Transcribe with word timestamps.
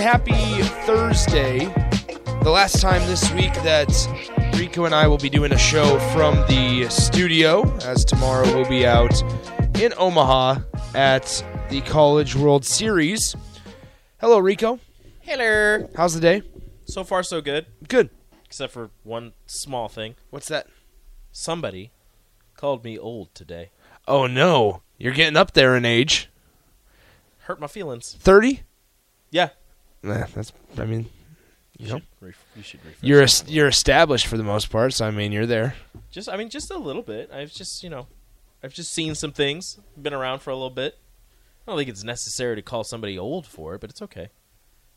Happy 0.00 0.62
Thursday. 0.86 1.66
The 2.42 2.50
last 2.50 2.80
time 2.80 3.06
this 3.06 3.30
week 3.32 3.54
that 3.62 3.88
Rico 4.58 4.84
and 4.84 4.94
I 4.94 5.06
will 5.06 5.18
be 5.18 5.30
doing 5.30 5.52
a 5.52 5.58
show 5.58 5.98
from 6.12 6.34
the 6.48 6.88
studio, 6.90 7.62
as 7.84 8.04
tomorrow 8.04 8.44
we'll 8.54 8.68
be 8.68 8.86
out 8.86 9.12
in 9.80 9.92
Omaha 9.96 10.60
at 10.94 11.44
the 11.70 11.80
College 11.82 12.34
World 12.36 12.64
Series. 12.64 13.34
Hello, 14.20 14.38
Rico. 14.38 14.80
Hello. 15.20 15.88
How's 15.96 16.14
the 16.14 16.20
day? 16.20 16.42
So 16.86 17.04
far, 17.04 17.22
so 17.22 17.40
good. 17.40 17.66
Good. 17.88 18.10
Except 18.44 18.72
for 18.72 18.90
one 19.02 19.32
small 19.46 19.88
thing. 19.88 20.16
What's 20.30 20.48
that? 20.48 20.66
Somebody 21.32 21.92
called 22.56 22.84
me 22.84 22.98
old 22.98 23.34
today. 23.34 23.70
Oh, 24.06 24.26
no. 24.26 24.82
You're 24.98 25.12
getting 25.12 25.36
up 25.36 25.52
there 25.52 25.76
in 25.76 25.84
age. 25.84 26.30
Hurt 27.40 27.60
my 27.60 27.66
feelings. 27.66 28.16
30? 28.18 28.62
Yeah. 29.30 29.50
Nah, 30.04 30.26
that's, 30.34 30.52
I 30.78 30.84
mean, 30.84 31.06
You, 31.78 31.86
You 31.86 31.88
should, 31.88 32.34
you 32.56 32.62
should 32.62 32.80
refresh. 32.84 33.02
you're, 33.02 33.26
you're 33.54 33.68
established 33.68 34.26
for 34.26 34.36
the 34.36 34.42
most 34.44 34.70
part, 34.70 34.92
so 34.92 35.06
I 35.06 35.10
mean, 35.10 35.32
you're 35.32 35.46
there. 35.46 35.74
just, 36.10 36.28
I 36.28 36.36
mean, 36.36 36.48
just 36.50 36.70
a 36.70 36.76
little 36.78 37.02
bit. 37.02 37.30
I've 37.32 37.52
just, 37.52 37.82
you 37.82 37.90
know, 37.90 38.06
I've 38.62 38.74
just 38.74 38.92
seen 38.92 39.14
some 39.14 39.32
things. 39.32 39.78
Been 40.00 40.14
around 40.14 40.40
for 40.40 40.50
a 40.50 40.54
little 40.54 40.70
bit. 40.70 40.98
I 41.66 41.70
don't 41.70 41.78
think 41.78 41.88
it's 41.88 42.04
necessary 42.04 42.56
to 42.56 42.62
call 42.62 42.84
somebody 42.84 43.18
old 43.18 43.46
for 43.46 43.74
it, 43.74 43.80
but 43.80 43.90
it's 43.90 44.02
okay. 44.02 44.28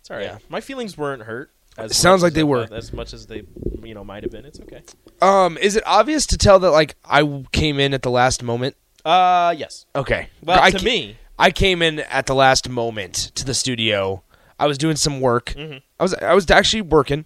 It's 0.02 0.12
all 0.12 0.18
right. 0.18 0.26
Yeah. 0.26 0.38
My 0.50 0.60
feelings 0.62 0.98
weren't 0.98 1.24
hurt. 1.24 1.52
As 1.78 1.92
It 1.92 1.94
sounds 1.96 2.24
like 2.24 2.34
they 2.34 2.44
were. 2.44 2.68
as 2.72 2.92
much 2.92 3.14
as 3.14 3.28
they, 3.28 3.44
you 3.84 3.94
know, 3.94 4.04
might 4.04 4.24
have 4.24 4.32
been. 4.32 4.46
It's 4.46 4.60
okay. 4.60 4.82
Um, 5.22 5.58
is 5.60 5.76
it 5.76 5.84
obvious 5.86 6.26
to 6.28 6.38
tell 6.38 6.60
that, 6.60 6.72
like, 6.72 6.96
I 7.06 7.44
came 7.52 7.80
in 7.80 7.94
at 7.94 8.02
the 8.02 8.10
last 8.12 8.42
moment? 8.44 8.76
Uh, 9.06 9.54
yes. 9.58 9.86
Okay. 9.96 10.30
Well, 10.44 10.60
I 10.62 10.72
to 10.72 10.78
ca- 10.80 10.84
me, 10.84 11.18
I 11.40 11.52
came 11.52 11.82
in 11.82 12.00
at 12.00 12.26
the 12.26 12.34
last 12.36 12.68
moment 12.68 13.14
to 13.36 13.46
the 13.46 13.54
studio. 13.54 14.24
I 14.60 14.68
was 14.68 14.78
doing 14.78 14.96
some 14.96 15.20
work. 15.22 15.54
Mhm. 15.58 15.82
I 16.00 16.04
was 16.04 16.14
I 16.16 16.34
was 16.34 16.50
actually 16.50 16.82
working, 16.82 17.26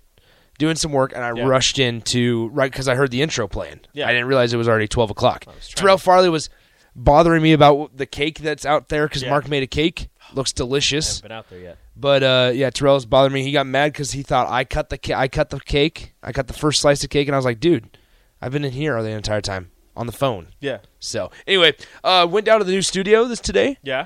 doing 0.60 0.76
some 0.76 0.92
work, 0.92 1.14
and 1.16 1.24
I 1.24 1.34
Yeah. 1.36 1.46
rushed 1.48 1.80
in 1.80 2.02
to 2.04 2.50
right 2.50 2.72
because 2.72 2.88
I 2.88 2.96
heard 2.96 3.12
the 3.12 3.22
intro 3.22 3.48
playing. 3.48 3.82
Yeah. 3.94 4.08
I 4.08 4.12
didn't 4.12 4.28
realize 4.28 4.54
it 4.54 4.58
was 4.58 4.68
already 4.68 4.88
twelve 4.88 5.10
o'clock. 5.12 5.46
Terrell 5.76 5.98
Farley 5.98 6.30
was 6.30 6.50
bothering 6.96 7.42
me 7.42 7.54
about 7.54 7.96
the 7.98 8.06
cake 8.06 8.40
that's 8.40 8.66
out 8.66 8.90
there 8.90 9.08
because 9.08 9.24
Yeah. 9.24 9.30
Mark 9.30 9.48
made 9.48 9.64
a 9.64 9.68
cake. 9.68 10.08
Looks 10.34 10.54
I 10.56 10.58
delicious, 10.58 11.18
haven't 11.18 11.22
been 11.30 11.38
out 11.38 11.50
there 11.50 11.60
yet. 11.60 11.78
but 11.96 12.24
uh, 12.24 12.52
yeah, 12.54 12.70
Terrell's 12.70 13.06
bothering 13.06 13.34
me. 13.34 13.44
He 13.44 13.52
got 13.52 13.66
mad 13.66 13.92
because 13.92 14.12
he 14.14 14.24
thought 14.24 14.50
I 14.50 14.64
cut 14.64 14.90
the 14.90 14.98
ca- 14.98 15.16
I 15.20 15.28
cut 15.28 15.50
the 15.50 15.60
cake. 15.60 16.14
I 16.24 16.32
cut 16.32 16.48
the 16.48 16.54
first 16.54 16.80
slice 16.82 17.04
of 17.04 17.10
cake, 17.10 17.28
and 17.28 17.36
I 17.36 17.38
was 17.38 17.46
like, 17.46 17.60
dude, 17.60 17.98
I've 18.42 18.52
been 18.54 18.64
in 18.66 18.72
here 18.72 19.02
the 19.04 19.10
entire 19.10 19.42
time 19.42 19.72
on 19.96 20.06
the 20.06 20.14
phone. 20.14 20.48
Yeah. 20.62 20.78
So 21.00 21.32
anyway, 21.46 21.74
uh, 22.04 22.26
went 22.30 22.46
down 22.46 22.60
to 22.60 22.66
the 22.66 22.72
new 22.72 22.82
studio 22.82 23.26
this 23.26 23.42
today. 23.42 23.78
Yeah. 23.84 24.06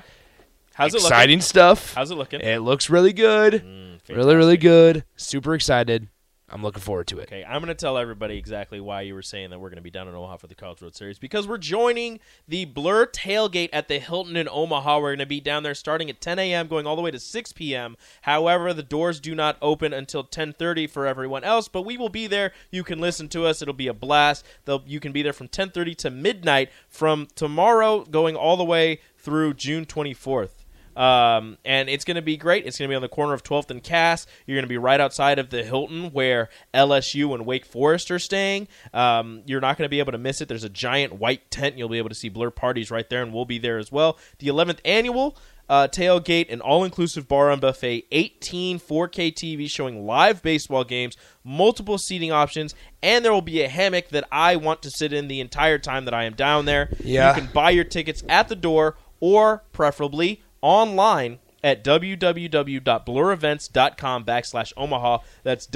How's 0.76 0.94
it 0.94 0.98
Exciting 1.00 1.40
stuff. 1.40 1.88
looking? 1.90 1.94
How's 1.96 2.10
it 2.10 2.14
looking? 2.16 2.40
It 2.42 2.58
looks 2.58 2.90
really 2.90 3.14
good. 3.14 3.64
Mm, 3.64 3.86
Really, 4.10 4.36
really 4.36 4.56
good. 4.58 5.04
Super 5.16 5.54
excited. 5.54 6.08
I'm 6.48 6.62
looking 6.62 6.82
forward 6.82 7.08
to 7.08 7.18
it. 7.18 7.24
Okay, 7.24 7.44
I'm 7.44 7.60
going 7.60 7.68
to 7.68 7.74
tell 7.74 7.98
everybody 7.98 8.36
exactly 8.38 8.78
why 8.78 9.00
you 9.00 9.14
were 9.14 9.22
saying 9.22 9.50
that 9.50 9.58
we're 9.58 9.70
going 9.70 9.78
to 9.78 9.82
be 9.82 9.90
down 9.90 10.06
in 10.06 10.14
Omaha 10.14 10.36
for 10.36 10.46
the 10.46 10.54
College 10.54 10.80
World 10.80 10.94
Series 10.94 11.18
because 11.18 11.48
we're 11.48 11.58
joining 11.58 12.20
the 12.46 12.66
Blur 12.66 13.06
tailgate 13.06 13.70
at 13.72 13.88
the 13.88 13.98
Hilton 13.98 14.36
in 14.36 14.48
Omaha. 14.48 15.00
We're 15.00 15.08
going 15.10 15.18
to 15.18 15.26
be 15.26 15.40
down 15.40 15.64
there 15.64 15.74
starting 15.74 16.08
at 16.08 16.20
10 16.20 16.38
a.m., 16.38 16.68
going 16.68 16.86
all 16.86 16.94
the 16.94 17.02
way 17.02 17.10
to 17.10 17.18
6 17.18 17.52
p.m. 17.54 17.96
However, 18.22 18.72
the 18.72 18.84
doors 18.84 19.18
do 19.18 19.34
not 19.34 19.56
open 19.60 19.92
until 19.92 20.22
10:30 20.22 20.88
for 20.88 21.04
everyone 21.04 21.42
else, 21.42 21.66
but 21.66 21.82
we 21.82 21.96
will 21.96 22.10
be 22.10 22.28
there. 22.28 22.52
You 22.70 22.84
can 22.84 23.00
listen 23.00 23.28
to 23.30 23.44
us. 23.44 23.60
It'll 23.60 23.74
be 23.74 23.88
a 23.88 23.94
blast. 23.94 24.44
They'll, 24.66 24.84
you 24.86 25.00
can 25.00 25.10
be 25.10 25.22
there 25.22 25.32
from 25.32 25.48
10:30 25.48 25.96
to 25.96 26.10
midnight 26.10 26.70
from 26.88 27.26
tomorrow, 27.34 28.04
going 28.04 28.36
all 28.36 28.56
the 28.56 28.64
way 28.64 29.00
through 29.18 29.54
June 29.54 29.84
24th. 29.84 30.50
Um, 30.96 31.58
and 31.64 31.88
it's 31.88 32.04
going 32.04 32.16
to 32.16 32.22
be 32.22 32.36
great. 32.36 32.66
It's 32.66 32.78
going 32.78 32.88
to 32.88 32.92
be 32.92 32.96
on 32.96 33.02
the 33.02 33.08
corner 33.08 33.34
of 33.34 33.42
12th 33.42 33.70
and 33.70 33.82
Cass. 33.82 34.26
You're 34.46 34.56
going 34.56 34.64
to 34.64 34.68
be 34.68 34.78
right 34.78 35.00
outside 35.00 35.38
of 35.38 35.50
the 35.50 35.62
Hilton 35.62 36.10
where 36.12 36.48
LSU 36.72 37.34
and 37.34 37.44
Wake 37.44 37.66
Forest 37.66 38.10
are 38.10 38.18
staying. 38.18 38.68
Um, 38.94 39.42
you're 39.46 39.60
not 39.60 39.76
going 39.76 39.84
to 39.84 39.90
be 39.90 39.98
able 39.98 40.12
to 40.12 40.18
miss 40.18 40.40
it. 40.40 40.48
There's 40.48 40.64
a 40.64 40.70
giant 40.70 41.14
white 41.14 41.50
tent. 41.50 41.76
You'll 41.76 41.88
be 41.88 41.98
able 41.98 42.08
to 42.08 42.14
see 42.14 42.28
Blur 42.28 42.50
parties 42.50 42.90
right 42.90 43.08
there, 43.08 43.22
and 43.22 43.32
we'll 43.32 43.44
be 43.44 43.58
there 43.58 43.78
as 43.78 43.92
well. 43.92 44.18
The 44.38 44.48
11th 44.48 44.78
annual 44.84 45.36
uh, 45.68 45.88
tailgate, 45.88 46.52
an 46.52 46.60
all-inclusive 46.60 47.28
bar 47.28 47.50
and 47.50 47.60
buffet, 47.60 48.06
18 48.12 48.78
4K 48.78 49.34
TV 49.34 49.68
showing 49.68 50.06
live 50.06 50.42
baseball 50.42 50.84
games, 50.84 51.16
multiple 51.44 51.98
seating 51.98 52.32
options, 52.32 52.74
and 53.02 53.24
there 53.24 53.32
will 53.32 53.42
be 53.42 53.62
a 53.62 53.68
hammock 53.68 54.08
that 54.10 54.26
I 54.30 54.56
want 54.56 54.82
to 54.82 54.90
sit 54.90 55.12
in 55.12 55.28
the 55.28 55.40
entire 55.40 55.78
time 55.78 56.04
that 56.04 56.14
I 56.14 56.24
am 56.24 56.34
down 56.34 56.64
there. 56.64 56.90
Yeah. 57.02 57.34
You 57.34 57.42
can 57.42 57.52
buy 57.52 57.70
your 57.70 57.84
tickets 57.84 58.22
at 58.28 58.48
the 58.48 58.56
door 58.56 58.96
or 59.20 59.64
preferably 59.72 60.42
online 60.66 61.38
at 61.62 61.84
www.blurevents.com 61.84 64.24
backslash 64.24 64.72
Omaha. 64.76 65.18
That's 65.44 65.68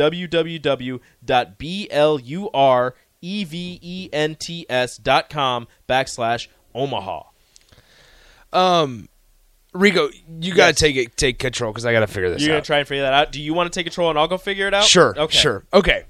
www.blurevents.com 4.31 5.69
backslash 5.89 6.49
Omaha. 6.75 7.23
Um, 8.53 9.09
Rico, 9.73 10.11
you 10.41 10.55
got 10.55 10.67
to 10.67 10.71
Yes. 10.73 10.79
take 10.79 10.97
it, 10.97 11.17
take 11.17 11.39
control 11.39 11.73
because 11.73 11.87
I 11.87 11.93
got 11.93 12.01
to 12.01 12.07
figure 12.09 12.31
this 12.31 12.43
out. 12.43 12.47
you're 12.47 12.55
gonna 12.57 12.63
try 12.63 12.79
and 12.79 12.89
figure 12.89 13.03
that 13.05 13.13
out. 13.15 13.31
Do 13.33 13.41
you 13.41 13.55
want 13.55 13.73
to 13.73 13.79
take 13.79 13.87
control 13.87 14.11
and 14.11 14.19
I'll 14.19 14.27
go 14.29 14.39
figure 14.39 14.67
it 14.67 14.75
out? 14.75 14.85
Sure, 14.85 15.15
Okay. 15.17 15.39
sure. 15.39 15.65
Okay. 15.73 16.05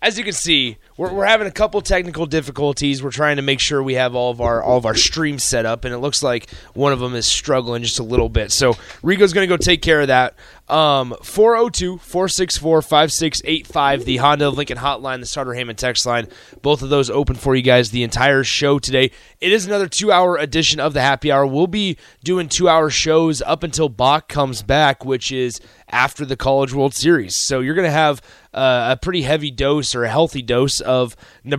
As 0.00 0.16
you 0.18 0.24
can 0.24 0.32
see, 0.32 0.78
we're, 0.96 1.12
we're 1.12 1.26
having 1.26 1.46
a 1.46 1.52
couple 1.52 1.80
technical 1.80 2.26
difficulties. 2.26 3.02
We're 3.02 3.10
trying 3.10 3.36
to 3.36 3.42
make 3.42 3.60
sure 3.60 3.82
we 3.82 3.94
have 3.94 4.14
all 4.14 4.30
of 4.30 4.40
our 4.40 4.62
all 4.62 4.76
of 4.76 4.86
our 4.86 4.94
streams 4.94 5.42
set 5.42 5.66
up, 5.66 5.84
and 5.84 5.94
it 5.94 5.98
looks 5.98 6.22
like 6.22 6.50
one 6.74 6.92
of 6.92 7.00
them 7.00 7.14
is 7.14 7.26
struggling 7.26 7.82
just 7.82 7.98
a 7.98 8.02
little 8.04 8.28
bit. 8.28 8.52
So 8.52 8.76
Rico's 9.02 9.32
going 9.32 9.48
to 9.48 9.52
go 9.52 9.56
take 9.56 9.82
care 9.82 10.00
of 10.00 10.08
that. 10.08 10.34
Um, 10.72 11.14
402-464-5685, 11.20 14.04
the 14.06 14.16
Honda 14.16 14.48
of 14.48 14.56
Lincoln 14.56 14.78
hotline, 14.78 15.20
the 15.20 15.26
Sartor 15.26 15.52
Hamann 15.52 15.76
text 15.76 16.06
line. 16.06 16.28
Both 16.62 16.80
of 16.80 16.88
those 16.88 17.10
open 17.10 17.36
for 17.36 17.54
you 17.54 17.60
guys 17.60 17.90
the 17.90 18.02
entire 18.02 18.42
show 18.42 18.78
today. 18.78 19.10
It 19.38 19.52
is 19.52 19.66
another 19.66 19.86
two-hour 19.86 20.38
edition 20.38 20.80
of 20.80 20.94
the 20.94 21.02
Happy 21.02 21.30
Hour. 21.30 21.46
We'll 21.46 21.66
be 21.66 21.98
doing 22.24 22.48
two-hour 22.48 22.88
shows 22.88 23.42
up 23.42 23.62
until 23.62 23.90
Bach 23.90 24.28
comes 24.28 24.62
back, 24.62 25.04
which 25.04 25.30
is 25.30 25.60
after 25.90 26.24
the 26.24 26.36
College 26.36 26.72
World 26.72 26.94
Series. 26.94 27.36
So 27.42 27.60
you're 27.60 27.74
going 27.74 27.84
to 27.84 27.90
have 27.90 28.22
uh, 28.54 28.92
a 28.92 28.96
pretty 28.96 29.20
heavy 29.22 29.50
dose 29.50 29.94
or 29.94 30.04
a 30.04 30.10
healthy 30.10 30.40
dose 30.40 30.80
of 30.80 31.14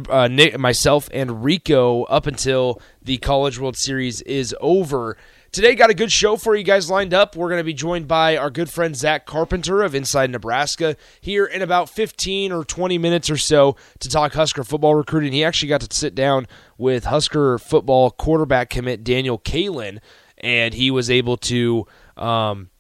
uh, 0.10 0.28
Nick, 0.28 0.58
myself 0.58 1.08
and 1.14 1.44
Rico 1.44 2.02
up 2.06 2.26
until 2.26 2.82
the 3.00 3.20
College 3.20 3.60
World 3.60 3.78
Series 3.78 4.24
is 4.24 4.56
over. 4.60 5.18
Today, 5.54 5.76
got 5.76 5.92
a 5.92 5.94
good 5.94 6.12
show 6.12 6.36
for 6.36 6.56
you 6.56 6.64
guys 6.64 6.90
lined 6.90 7.14
up. 7.14 7.36
We're 7.36 7.48
going 7.48 7.60
to 7.60 7.64
be 7.64 7.76
joined 7.76 8.08
by 8.08 8.38
our 8.38 8.50
good 8.50 8.72
friend 8.72 8.96
Zach 8.96 9.28
Carpenter 9.28 9.84
of 9.84 9.94
Inside 9.94 10.32
Nebraska 10.32 10.98
here 11.22 11.46
in 11.46 11.62
about 11.62 11.92
15 11.92 12.52
or 12.52 12.66
20 12.66 12.98
minutes 12.98 13.30
or 13.30 13.38
so 13.38 13.76
to 14.00 14.10
talk 14.10 14.34
Husker 14.34 14.64
football 14.64 14.96
recruiting. 14.96 15.32
He 15.32 15.44
actually 15.44 15.70
got 15.70 15.82
to 15.82 15.96
sit 15.96 16.16
down 16.16 16.48
with 16.80 17.04
Husker 17.04 17.60
football 17.60 18.10
quarterback 18.10 18.72
commit 18.72 19.04
Daniel 19.04 19.38
Kaelin, 19.38 20.00
and 20.40 20.74
he 20.74 20.90
was 20.90 21.12
able 21.12 21.38
to. 21.38 21.86
Um, 22.18 22.72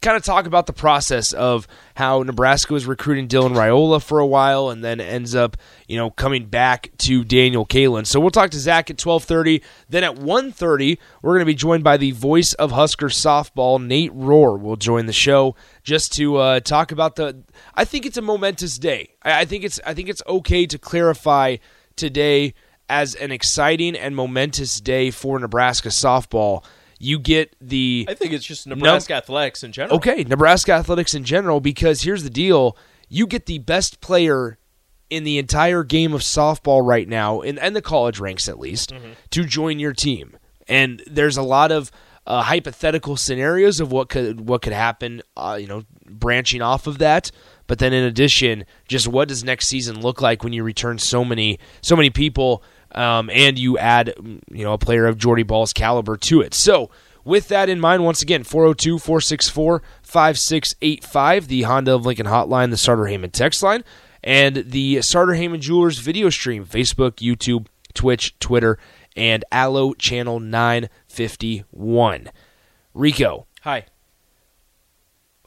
kind 0.00 0.16
of 0.16 0.22
talk 0.22 0.46
about 0.46 0.66
the 0.66 0.72
process 0.72 1.32
of 1.32 1.66
how 1.94 2.22
Nebraska 2.22 2.72
was 2.72 2.86
recruiting 2.86 3.28
Dylan 3.28 3.54
Raiola 3.54 4.02
for 4.02 4.18
a 4.18 4.26
while 4.26 4.70
and 4.70 4.84
then 4.84 5.00
ends 5.00 5.34
up, 5.34 5.56
you 5.88 5.96
know, 5.96 6.10
coming 6.10 6.46
back 6.46 6.90
to 6.98 7.24
Daniel 7.24 7.66
Kaelin. 7.66 8.06
So 8.06 8.20
we'll 8.20 8.30
talk 8.30 8.50
to 8.50 8.58
Zach 8.58 8.90
at 8.90 9.04
1230. 9.04 9.62
Then 9.88 10.04
at 10.04 10.14
1.30, 10.16 10.98
we're 11.22 11.32
going 11.32 11.40
to 11.40 11.44
be 11.44 11.54
joined 11.54 11.84
by 11.84 11.96
the 11.96 12.12
voice 12.12 12.52
of 12.54 12.72
Husker 12.72 13.08
softball, 13.08 13.84
Nate 13.84 14.12
Rohr, 14.12 14.60
will 14.60 14.76
join 14.76 15.06
the 15.06 15.12
show 15.12 15.56
just 15.82 16.12
to 16.14 16.36
uh, 16.36 16.60
talk 16.60 16.92
about 16.92 17.16
the 17.16 17.42
I 17.74 17.84
think 17.84 18.06
it's 18.06 18.16
a 18.16 18.22
momentous 18.22 18.78
day. 18.78 19.14
I, 19.22 19.40
I 19.40 19.44
think 19.44 19.64
it's 19.64 19.80
I 19.84 19.94
think 19.94 20.08
it's 20.08 20.22
okay 20.26 20.66
to 20.66 20.78
clarify 20.78 21.56
today 21.96 22.54
as 22.88 23.14
an 23.14 23.32
exciting 23.32 23.96
and 23.96 24.14
momentous 24.14 24.80
day 24.80 25.10
for 25.10 25.38
Nebraska 25.38 25.88
softball 25.88 26.64
You 26.98 27.18
get 27.18 27.56
the 27.60 28.06
I 28.08 28.14
think 28.14 28.32
it's 28.32 28.44
just 28.44 28.66
Nebraska 28.66 29.14
athletics 29.14 29.62
in 29.62 29.72
general. 29.72 29.96
Okay, 29.96 30.24
Nebraska 30.24 30.72
athletics 30.72 31.14
in 31.14 31.24
general, 31.24 31.60
because 31.60 32.02
here's 32.02 32.22
the 32.22 32.30
deal: 32.30 32.76
you 33.08 33.26
get 33.26 33.46
the 33.46 33.58
best 33.58 34.00
player 34.00 34.58
in 35.10 35.24
the 35.24 35.38
entire 35.38 35.84
game 35.84 36.12
of 36.12 36.22
softball 36.22 36.84
right 36.84 37.08
now, 37.08 37.40
in, 37.40 37.58
and 37.58 37.76
the 37.76 37.82
college 37.82 38.18
ranks 38.18 38.48
at 38.48 38.58
least, 38.58 38.92
to 39.30 39.44
join 39.44 39.78
your 39.78 39.92
team. 39.92 40.36
And 40.66 41.02
there's 41.06 41.36
a 41.36 41.42
lot 41.42 41.70
of 41.70 41.90
uh, 42.26 42.42
hypothetical 42.42 43.16
scenarios 43.16 43.80
of 43.80 43.92
what 43.92 44.08
could 44.08 44.48
what 44.48 44.62
could 44.62 44.72
happen. 44.72 45.22
Uh, 45.36 45.58
you 45.60 45.66
know, 45.66 45.84
branching 46.06 46.62
off 46.62 46.86
of 46.86 46.98
that. 46.98 47.30
But 47.66 47.78
then, 47.78 47.92
in 47.92 48.04
addition, 48.04 48.64
just 48.88 49.08
what 49.08 49.28
does 49.28 49.42
next 49.42 49.68
season 49.68 50.00
look 50.00 50.20
like 50.20 50.44
when 50.44 50.52
you 50.52 50.62
return 50.62 50.98
so 50.98 51.24
many 51.24 51.58
so 51.80 51.96
many 51.96 52.10
people, 52.10 52.62
um, 52.94 53.30
and 53.30 53.58
you 53.58 53.76
add 53.78 54.14
you 54.50 54.64
know 54.64 54.72
a 54.72 54.78
player 54.78 55.06
of 55.06 55.18
Jordy 55.18 55.42
Bahl's 55.42 55.72
caliber 55.72 56.16
to 56.18 56.40
it. 56.40 56.54
So 56.54 56.90
with 57.24 57.48
that 57.48 57.68
in 57.68 57.80
mind, 57.80 58.04
once 58.04 58.22
again, 58.22 58.44
402 58.44 58.98
464 58.98 59.82
5685, 60.02 61.48
the 61.48 61.62
Honda 61.62 61.94
of 61.94 62.04
Lincoln 62.06 62.26
hotline, 62.26 62.70
the 62.70 62.76
Sartor 62.76 63.06
Hamann 63.06 63.30
text 63.30 63.62
line, 63.62 63.82
and 64.22 64.56
the 64.56 65.00
Sartor 65.02 65.34
Hamann 65.34 65.60
Jewelers 65.60 65.98
video 65.98 66.30
stream 66.30 66.64
Facebook, 66.66 67.16
YouTube, 67.16 67.66
Twitch, 67.94 68.38
Twitter, 68.38 68.78
and 69.16 69.44
Allo 69.50 69.94
Channel 69.94 70.40
951. 70.40 72.30
Rico, 72.92 73.46
Hi. 73.62 73.86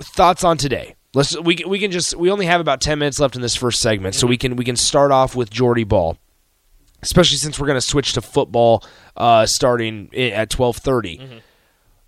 thoughts 0.01 0.43
on 0.43 0.57
today? 0.57 0.95
Let's 1.13 1.39
we 1.39 1.63
we 1.65 1.79
can 1.79 1.91
just 1.91 2.15
we 2.15 2.29
only 2.29 2.45
have 2.45 2.59
about 2.59 2.81
10 2.81 2.99
minutes 2.99 3.19
left 3.19 3.35
in 3.35 3.41
this 3.41 3.55
first 3.55 3.79
segment, 3.79 4.15
so 4.15 4.27
we 4.27 4.37
can 4.37 4.55
we 4.55 4.65
can 4.65 4.75
start 4.75 5.11
off 5.11 5.35
with 5.35 5.49
Jordy 5.49 5.83
Bahl. 5.85 6.17
Especially 7.01 7.37
since 7.37 7.59
we're 7.59 7.67
going 7.67 7.77
to 7.77 7.81
switch 7.81 8.13
to 8.13 8.21
football 8.21 8.83
uh, 9.15 9.45
starting 9.45 10.09
at 10.15 10.49
12:30 10.49 11.41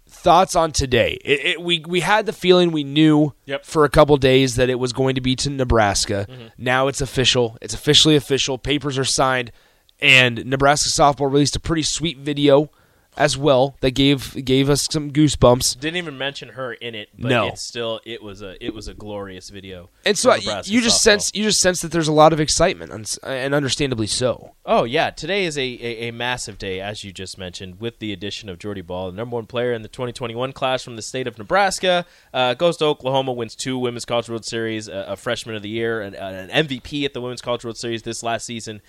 thoughts 0.08 0.56
on 0.56 0.72
today? 0.72 1.18
It, 1.24 1.46
it, 1.46 1.62
we 1.62 1.84
we 1.88 2.00
had 2.02 2.26
the 2.26 2.34
feeling 2.34 2.72
we 2.72 2.84
knew 2.84 3.34
Yep. 3.46 3.66
for 3.66 3.86
a 3.86 3.90
couple 3.90 4.18
days 4.18 4.56
that 4.56 4.70
it 4.70 4.76
was 4.80 4.92
going 4.94 5.16
to 5.16 5.22
be 5.22 5.36
to 5.38 5.50
Nebraska. 5.50 6.28
Now 6.58 6.88
it's 6.88 7.02
official. 7.02 7.58
It's 7.62 7.74
officially 7.74 8.16
official. 8.16 8.58
Papers 8.58 8.98
are 8.98 9.06
signed, 9.06 9.52
and 10.00 10.44
Nebraska 10.46 10.90
softball 10.90 11.32
released 11.32 11.56
a 11.56 11.60
pretty 11.60 11.84
sweet 11.84 12.18
video 12.18 12.72
as 13.20 13.38
well 13.38 13.76
that 13.82 13.92
gave 13.92 14.44
gave 14.46 14.70
us 14.70 14.88
some 14.90 15.12
goosebumps. 15.12 15.80
Didn't 15.80 15.98
even 15.98 16.18
mention 16.18 16.50
her 16.50 16.74
in 16.74 16.96
it, 16.96 17.10
but 17.20 17.30
No. 17.30 17.48
it's 17.50 17.62
still 17.68 18.00
it 18.06 18.24
was 18.24 18.42
a 18.42 18.56
it 18.66 18.74
was 18.74 18.88
a 18.88 18.94
glorious 18.96 19.50
video. 19.50 19.90
And 20.06 20.18
so 20.18 20.32
I- 20.32 20.38
you 20.38 20.82
just 20.82 21.00
softball. 21.00 21.00
sense 21.02 21.32
you 21.36 21.44
just 21.44 21.60
sense 21.60 21.82
that 21.82 21.92
there's 21.92 22.08
a 22.08 22.14
lot 22.14 22.34
of 22.34 22.40
excitement, 22.40 22.92
and, 22.92 23.18
and 23.24 23.54
understandably 23.54 24.08
so. 24.08 24.56
Oh 24.66 24.86
yeah, 24.86 25.10
today 25.10 25.46
is 25.46 25.58
a, 25.58 25.62
a, 25.62 26.08
a 26.08 26.12
massive 26.12 26.58
day, 26.58 26.80
as 26.80 27.04
you 27.04 27.12
just 27.12 27.38
mentioned, 27.38 27.80
with 27.82 28.00
the 28.00 28.14
addition 28.14 28.48
of 28.50 28.58
Jordy 28.58 28.82
Bahl, 28.82 29.12
the 29.12 29.18
number 29.18 29.36
one 29.36 29.46
player 29.46 29.74
in 29.74 29.82
the 29.82 29.88
2021 29.90 30.54
class 30.54 30.82
from 30.84 30.96
the 30.96 31.02
state 31.02 31.28
of 31.28 31.38
Nebraska. 31.38 32.06
Uh, 32.34 32.54
goes 32.54 32.78
to 32.78 32.86
Oklahoma, 32.86 33.34
wins 33.34 33.54
two 33.56 33.78
Women's 33.78 34.06
College 34.06 34.30
World 34.30 34.46
Series, 34.46 34.88
a, 34.88 35.06
a 35.10 35.16
Freshman 35.18 35.56
of 35.56 35.62
the 35.62 35.70
Year, 35.70 36.02
and 36.02 36.16
an 36.16 36.50
MVP 36.68 37.04
at 37.04 37.14
the 37.14 37.20
Women's 37.20 37.42
College 37.42 37.66
World 37.66 37.78
Series 37.78 38.04
this 38.04 38.24
last 38.24 38.46
season. 38.46 38.82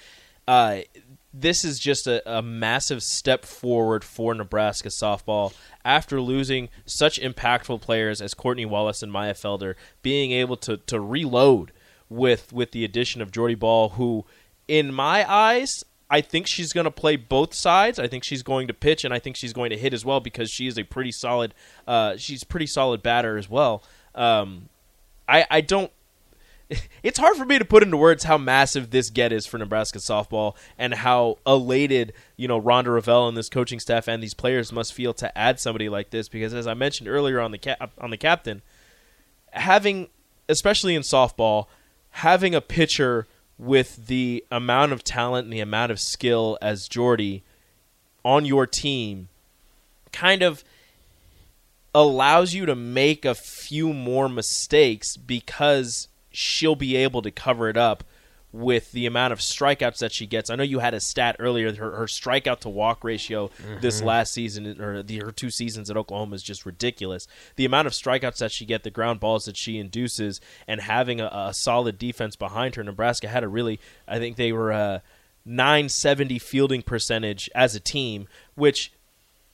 Uh, 0.47 0.81
this 1.33 1.65
is 1.65 1.79
just 1.79 2.07
a, 2.07 2.39
a 2.39 2.43
massive 2.43 3.03
step 3.03 3.45
forward 3.45 4.03
for 4.03 4.35
Nebraska 4.35 4.89
softball 4.89 5.53
after 5.85 6.21
losing 6.21 6.69
such 6.87 7.21
impactful 7.21 7.81
players 7.81 8.21
as 8.21 8.35
Courtney 8.35 8.67
Wallace 8.67 9.03
and 9.03 9.13
Maya 9.13 9.35
Felder, 9.35 9.75
being 10.03 10.33
able 10.33 10.57
to 10.59 10.77
to 10.79 11.01
reload 11.01 11.73
with 12.09 12.53
with 12.53 12.73
the 12.73 12.85
addition 12.85 13.23
of 13.23 13.31
Jordy 13.31 13.55
Bahl, 13.55 13.91
who, 13.91 14.25
in 14.67 14.93
my 14.93 15.31
eyes, 15.31 15.85
I 16.11 16.21
think 16.21 16.49
she's 16.49 16.73
going 16.73 16.85
to 16.85 16.91
play 16.91 17.15
both 17.15 17.55
sides. 17.55 17.99
I 17.99 18.09
think 18.09 18.25
she's 18.25 18.43
going 18.43 18.67
to 18.67 18.75
pitch, 18.75 19.05
and 19.05 19.15
I 19.15 19.21
think 19.21 19.37
she's 19.37 19.53
going 19.53 19.71
to 19.71 19.79
hit 19.79 19.95
as 19.95 20.05
well 20.05 20.19
because 20.19 20.51
she 20.51 20.67
is 20.67 20.77
a 20.77 20.83
pretty 20.83 21.13
solid. 21.13 21.55
Uh, 21.87 22.17
she's 22.17 22.43
pretty 22.43 22.67
solid 22.67 23.03
batter 23.03 23.39
as 23.39 23.49
well. 23.49 23.85
Um, 24.15 24.69
I 25.29 25.47
I 25.49 25.61
don't. 25.61 25.93
It's 27.03 27.19
hard 27.19 27.37
for 27.37 27.47
me 27.47 27.59
to 27.59 27.65
put 27.65 27.83
into 27.83 27.97
words 27.97 28.25
how 28.25 28.37
massive 28.37 28.91
this 28.91 29.09
get 29.09 29.33
is 29.33 29.47
for 29.47 29.57
Nebraska 29.57 29.99
softball 29.99 30.55
and 30.77 30.93
how 30.93 31.39
elated 31.47 32.13
you 32.37 32.47
know 32.47 32.61
Rhonda 32.61 32.87
Revelle 32.87 33.27
and 33.27 33.37
this 33.37 33.49
coaching 33.49 33.81
staff 33.81 34.07
and 34.07 34.23
these 34.23 34.35
players 34.35 34.71
must 34.71 34.93
feel 34.93 35.15
to 35.15 35.37
add 35.37 35.59
somebody 35.59 35.89
like 35.89 36.11
this 36.11 36.29
because 36.29 36.53
as 36.53 36.67
I 36.67 36.75
mentioned 36.75 37.09
earlier 37.09 37.41
on 37.41 37.53
the 37.53 37.59
cap- 37.59 37.93
on 37.99 38.11
the 38.11 38.19
captain, 38.19 38.61
having 39.53 40.09
especially 40.49 40.95
in 40.95 41.03
softball, 41.03 41.67
having 42.11 42.55
a 42.55 42.61
pitcher 42.61 43.27
with 43.59 44.07
the 44.07 44.45
amount 44.51 44.93
of 44.93 45.05
talent 45.05 45.45
and 45.45 45.53
the 45.53 45.61
amount 45.61 45.93
of 45.93 46.01
skill 46.01 46.59
as 46.61 46.89
Jordy 46.89 47.43
on 48.25 48.45
your 48.45 48.67
team 48.67 49.29
kind 50.13 50.43
of 50.43 50.65
allows 51.95 52.55
you 52.55 52.67
to 52.67 52.75
make 52.75 53.25
a 53.25 53.35
few 53.35 53.93
more 53.93 54.29
mistakes 54.29 55.17
because 55.17 56.09
she'll 56.31 56.77
be 56.77 56.97
able 56.97 57.23
to 57.23 57.31
cover 57.31 57.69
it 57.69 57.77
up 57.77 58.05
with 58.53 58.91
the 58.93 59.07
amount 59.07 59.33
of 59.33 59.39
strikeouts 59.39 59.99
that 59.99 60.11
she 60.11 60.27
gets. 60.27 60.51
I 60.51 60.57
know 60.57 60.65
you 60.65 60.81
had 60.81 60.95
a 60.95 61.01
stat 61.01 61.37
earlier. 61.39 61.73
Her, 61.73 61.93
her 61.93 62.07
strikeout 62.07 62.61
to 62.61 62.69
walk 62.69 63.05
ratio 63.05 63.51
this 63.81 63.99
mm-hmm. 63.99 64.07
last 64.07 64.33
season, 64.33 64.81
or 64.81 65.03
the, 65.03 65.19
her 65.19 65.31
two 65.31 65.51
seasons 65.51 65.89
at 65.89 65.97
Oklahoma, 65.97 66.35
is 66.35 66.43
just 66.43 66.67
ridiculous. 66.67 67.29
The 67.57 67.65
amount 67.65 67.87
of 67.87 67.93
strikeouts 67.93 68.39
that 68.39 68.51
she 68.51 68.65
get, 68.65 68.83
the 68.83 68.91
ground 68.91 69.21
balls 69.21 69.45
that 69.45 69.57
she 69.57 69.79
induces, 69.79 70.41
and 70.67 70.81
having 70.81 71.21
a, 71.21 71.31
a 71.33 71.55
solid 71.55 71.97
defense 71.97 72.35
behind 72.35 72.75
her. 72.75 72.83
Nebraska 72.83 73.29
had 73.29 73.45
a 73.45 73.49
really, 73.49 73.79
I 74.09 74.19
think 74.19 74.37
they 74.37 74.53
were 74.53 74.73
uh, 74.73 74.81
a 74.81 75.03
970 75.45 76.39
fielding 76.39 76.83
percentage 76.83 77.49
as 77.55 77.75
a 77.75 77.81
team, 77.81 78.27
which 78.57 78.93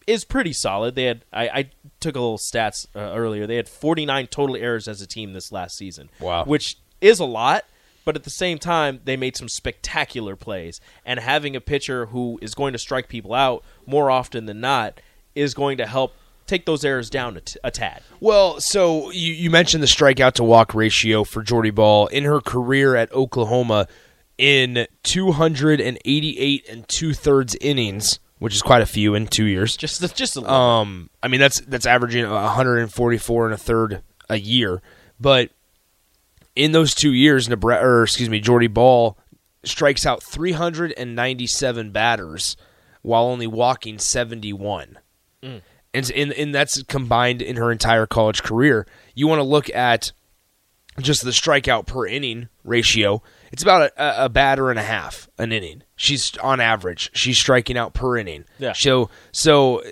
is 0.06 0.24
pretty 0.24 0.52
solid. 0.52 0.94
They 0.94 1.04
had 1.04 1.24
I, 1.32 1.48
I 1.48 1.70
took 2.00 2.16
a 2.16 2.20
little 2.20 2.38
stats 2.38 2.86
uh, 2.94 2.98
earlier. 3.00 3.46
They 3.46 3.56
had 3.56 3.68
49 3.68 4.26
total 4.28 4.56
errors 4.56 4.88
as 4.88 5.00
a 5.02 5.06
team 5.06 5.32
this 5.32 5.50
last 5.52 5.76
season. 5.76 6.10
Wow. 6.20 6.44
which 6.44 6.76
is 7.00 7.20
a 7.20 7.24
lot. 7.24 7.64
But 8.04 8.14
at 8.14 8.22
the 8.22 8.30
same 8.30 8.58
time, 8.58 9.00
they 9.04 9.16
made 9.16 9.36
some 9.36 9.48
spectacular 9.48 10.36
plays. 10.36 10.80
And 11.04 11.18
having 11.18 11.56
a 11.56 11.60
pitcher 11.60 12.06
who 12.06 12.38
is 12.40 12.54
going 12.54 12.72
to 12.72 12.78
strike 12.78 13.08
people 13.08 13.34
out 13.34 13.64
more 13.84 14.12
often 14.12 14.46
than 14.46 14.60
not 14.60 15.00
is 15.34 15.54
going 15.54 15.76
to 15.78 15.86
help 15.86 16.14
take 16.46 16.66
those 16.66 16.84
errors 16.84 17.10
down 17.10 17.36
a, 17.36 17.40
t- 17.40 17.58
a 17.64 17.72
tad. 17.72 18.02
Well, 18.20 18.60
so 18.60 19.10
you, 19.10 19.32
you 19.32 19.50
mentioned 19.50 19.82
the 19.82 19.88
strikeout 19.88 20.34
to 20.34 20.44
walk 20.44 20.72
ratio 20.72 21.24
for 21.24 21.42
Jordy 21.42 21.70
Bahl 21.70 22.06
in 22.06 22.22
her 22.22 22.40
career 22.40 22.94
at 22.94 23.12
Oklahoma 23.12 23.88
in 24.38 24.86
288 25.02 26.68
and 26.68 26.88
two 26.88 27.12
thirds 27.12 27.56
innings, 27.60 28.20
which 28.38 28.54
is 28.54 28.62
quite 28.62 28.82
a 28.82 28.86
few 28.86 29.14
in 29.14 29.26
two 29.26 29.44
years. 29.44 29.76
Just 29.76 30.00
just 30.14 30.36
a 30.36 30.40
little. 30.40 30.54
Um, 30.54 31.10
I 31.22 31.28
mean 31.28 31.40
that's 31.40 31.60
that's 31.60 31.86
averaging 31.86 32.28
144 32.28 33.44
and 33.46 33.54
a 33.54 33.58
third 33.58 34.02
a 34.28 34.38
year, 34.38 34.82
but 35.20 35.50
in 36.54 36.72
those 36.72 36.94
two 36.94 37.12
years, 37.12 37.48
Nebraska, 37.48 37.84
or 37.84 38.02
excuse 38.02 38.30
me, 38.30 38.40
Jordy 38.40 38.66
Bahl 38.66 39.18
strikes 39.64 40.06
out 40.06 40.22
397 40.22 41.90
batters 41.90 42.56
while 43.02 43.24
only 43.24 43.46
walking 43.46 43.98
71. 43.98 44.98
And, 45.94 46.10
and 46.10 46.32
and 46.32 46.54
that's 46.54 46.82
combined 46.84 47.40
in 47.40 47.56
her 47.56 47.70
entire 47.70 48.06
college 48.06 48.42
career. 48.42 48.86
You 49.14 49.28
want 49.28 49.38
to 49.38 49.44
look 49.44 49.70
at 49.74 50.12
just 51.00 51.22
the 51.22 51.30
strikeout 51.30 51.86
per 51.86 52.06
inning 52.06 52.48
ratio. 52.64 53.22
It's 53.56 53.62
about 53.62 53.90
a, 53.96 54.26
a 54.26 54.28
batter 54.28 54.68
and 54.68 54.78
a 54.78 54.82
half 54.82 55.30
an 55.38 55.50
inning. 55.50 55.82
She's 55.96 56.36
on 56.42 56.60
average. 56.60 57.10
She's 57.14 57.38
striking 57.38 57.78
out 57.78 57.94
per 57.94 58.18
inning. 58.18 58.44
Yeah. 58.58 58.74
So 58.74 59.08
so 59.32 59.82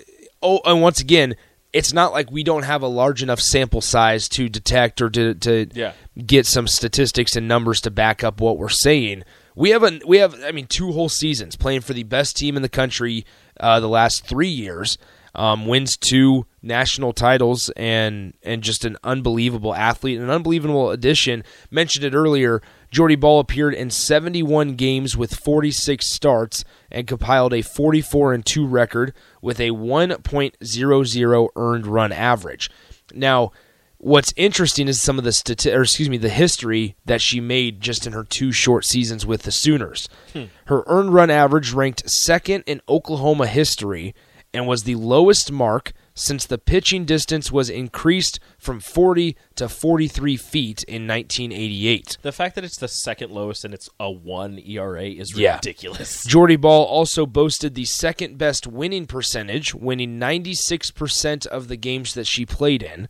oh 0.43 0.59
and 0.65 0.83
once 0.83 1.01
again, 1.01 1.35
it's 1.73 1.91
not 1.91 2.13
like 2.13 2.29
we 2.29 2.43
don't 2.43 2.61
have 2.61 2.83
a 2.83 2.87
large 2.87 3.23
enough 3.23 3.39
sample 3.39 3.81
size 3.81 4.29
to 4.29 4.49
detect 4.49 5.01
or 5.01 5.09
to 5.09 5.33
to 5.33 5.67
Yeah. 5.73 5.93
get 6.27 6.45
some 6.45 6.67
statistics 6.67 7.35
and 7.35 7.47
numbers 7.47 7.81
to 7.81 7.89
back 7.91 8.23
up 8.23 8.39
what 8.39 8.59
we're 8.59 8.69
saying. 8.69 9.23
We 9.55 9.71
have 9.71 9.81
a 9.83 9.99
we 10.05 10.17
have 10.19 10.35
I 10.43 10.51
mean 10.51 10.67
two 10.67 10.91
whole 10.91 11.09
seasons 11.09 11.55
playing 11.55 11.81
for 11.81 11.93
the 11.93 12.03
best 12.03 12.37
team 12.37 12.55
in 12.55 12.61
the 12.61 12.69
country 12.69 13.25
uh, 13.59 13.79
the 13.79 13.89
last 13.89 14.27
three 14.27 14.47
years. 14.49 14.99
Um, 15.33 15.65
wins 15.65 15.97
two 15.97 16.45
national 16.61 17.11
titles 17.13 17.69
and 17.75 18.35
and 18.43 18.61
just 18.61 18.85
an 18.85 18.95
unbelievable 19.03 19.73
athlete, 19.75 20.17
an 20.19 20.29
unbelievable 20.29 20.91
addition. 20.91 21.43
Mentioned 21.71 22.05
it 22.05 22.13
earlier. 22.13 22.61
Jordy 22.95 23.15
Bahl 23.15 23.41
appeared 23.41 23.73
in 23.73 23.89
71 23.89 24.75
games 24.75 25.17
with 25.17 25.35
46 25.35 26.09
starts 26.13 26.63
and 26.89 27.05
compiled 27.05 27.53
a 27.53 27.61
44 27.61 28.33
and 28.33 28.45
2 28.45 28.65
record 28.65 29.13
with 29.41 29.59
a 29.59 29.71
1.00 29.71 31.49
earned 31.57 31.87
run 31.87 32.11
average. 32.13 32.71
Now, 33.13 33.51
what's 33.97 34.33
interesting 34.37 34.87
is 34.87 35.01
some 35.01 35.17
of 35.17 35.25
the 35.25 35.31
stati- 35.31 35.75
or 35.75 35.81
excuse 35.81 36.09
me, 36.09 36.15
the 36.15 36.29
history 36.29 36.95
that 37.03 37.19
she 37.19 37.41
made 37.41 37.81
just 37.81 38.07
in 38.07 38.13
her 38.13 38.23
two 38.23 38.53
short 38.53 38.85
seasons 38.85 39.25
with 39.25 39.41
the 39.41 39.51
Sooners. 39.51 40.07
Hmm. 40.31 40.45
Her 40.67 40.85
earned 40.87 41.13
run 41.13 41.29
average 41.29 41.73
ranked 41.73 42.09
second 42.09 42.63
in 42.65 42.79
Oklahoma 42.87 43.47
history 43.47 44.15
and 44.53 44.67
was 44.67 44.83
the 44.83 44.95
lowest 44.95 45.51
mark 45.51 45.91
since 46.17 46.45
the 46.45 46.57
pitching 46.57 47.03
distance 47.03 47.51
was 47.51 47.69
increased 47.69 48.39
from 48.57 48.79
40 48.79 49.35
to 49.55 49.67
43 49.67 50.37
feet 50.37 50.83
in 50.83 51.05
1988. 51.07 52.17
The 52.21 52.31
fact 52.31 52.55
that 52.55 52.63
it's 52.63 52.77
the 52.77 52.87
second 52.87 53.31
lowest 53.31 53.65
and 53.65 53.73
it's 53.73 53.89
a 53.99 54.09
one 54.09 54.57
ERA 54.65 55.03
is 55.03 55.37
Yeah. 55.37 55.55
ridiculous. 55.55 56.23
Jordy 56.27 56.55
Bahl 56.55 56.83
also 56.83 57.25
boasted 57.25 57.75
the 57.75 57.83
second 57.85 58.37
best 58.37 58.65
winning 58.65 59.05
percentage, 59.07 59.75
winning 59.75 60.17
96% 60.17 61.45
of 61.47 61.67
the 61.67 61.75
games 61.77 62.13
that 62.13 62.27
she 62.27 62.45
played 62.45 62.81
in, 62.81 63.09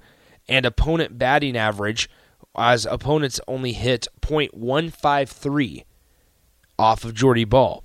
and 0.50 0.66
opponent 0.66 1.18
batting 1.20 1.56
average, 1.56 2.10
as 2.58 2.86
opponents 2.88 3.40
only 3.48 3.74
hit 3.74 4.08
.153 4.22 5.84
off 6.78 7.04
of 7.04 7.14
Jordy 7.14 7.46
Bahl. 7.46 7.84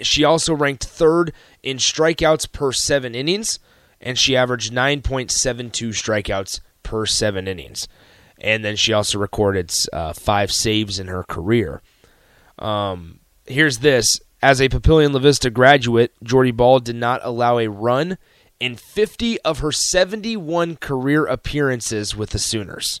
She 0.00 0.22
also 0.22 0.54
ranked 0.54 0.84
third 0.84 1.32
in 1.62 1.78
strikeouts 1.78 2.50
per 2.52 2.72
seven 2.72 3.14
innings, 3.14 3.58
and 4.02 4.18
she 4.18 4.36
averaged 4.36 4.72
9.72 4.72 5.70
strikeouts 5.90 6.60
per 6.82 7.06
seven 7.06 7.48
innings. 7.48 7.88
And 8.38 8.64
then 8.64 8.76
she 8.76 8.92
also 8.92 9.18
recorded 9.18 9.72
uh, 9.92 10.12
five 10.12 10.50
saves 10.50 10.98
in 10.98 11.06
her 11.06 11.22
career. 11.22 11.80
Um, 12.58 13.20
here's 13.46 13.78
this. 13.78 14.20
As 14.42 14.60
a 14.60 14.68
Papillion 14.68 15.12
La 15.12 15.20
Vista 15.20 15.50
graduate, 15.50 16.12
Jordy 16.22 16.50
Bahl 16.50 16.80
did 16.80 16.96
not 16.96 17.20
allow 17.22 17.58
a 17.58 17.68
run 17.68 18.18
in 18.58 18.74
50 18.74 19.40
of 19.42 19.60
her 19.60 19.70
71 19.70 20.76
career 20.76 21.24
appearances 21.26 22.16
with 22.16 22.30
the 22.30 22.38
Sooners. 22.38 23.00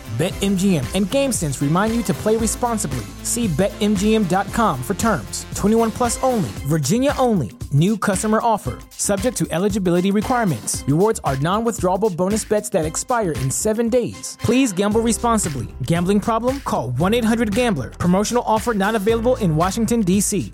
BetMGM 0.21 0.85
and 0.93 1.07
GameSense 1.07 1.61
remind 1.61 1.95
you 1.95 2.03
to 2.03 2.13
play 2.13 2.37
responsibly. 2.37 3.05
See 3.23 3.47
BetMGM.com 3.47 4.83
for 4.83 4.93
terms. 4.93 5.47
21 5.55 5.89
plus 5.89 6.23
only, 6.23 6.49
Virginia 6.67 7.15
only. 7.17 7.53
New 7.71 7.97
customer 7.97 8.39
offer. 8.43 8.77
Subject 8.91 9.35
to 9.37 9.47
eligibility 9.49 10.11
requirements. 10.11 10.83
Rewards 10.87 11.19
are 11.23 11.37
non 11.37 11.65
withdrawable 11.65 12.15
bonus 12.15 12.45
bets 12.45 12.69
that 12.69 12.85
expire 12.85 13.31
in 13.31 13.49
seven 13.49 13.89
days. 13.89 14.37
Please 14.41 14.71
gamble 14.71 15.01
responsibly. 15.01 15.69
Gambling 15.87 16.19
problem? 16.19 16.59
Call 16.59 16.91
1 16.91 17.15
800 17.15 17.55
Gambler. 17.55 17.89
Promotional 17.89 18.43
offer 18.45 18.75
not 18.75 18.93
available 18.93 19.37
in 19.37 19.55
Washington, 19.55 20.01
D.C. 20.01 20.53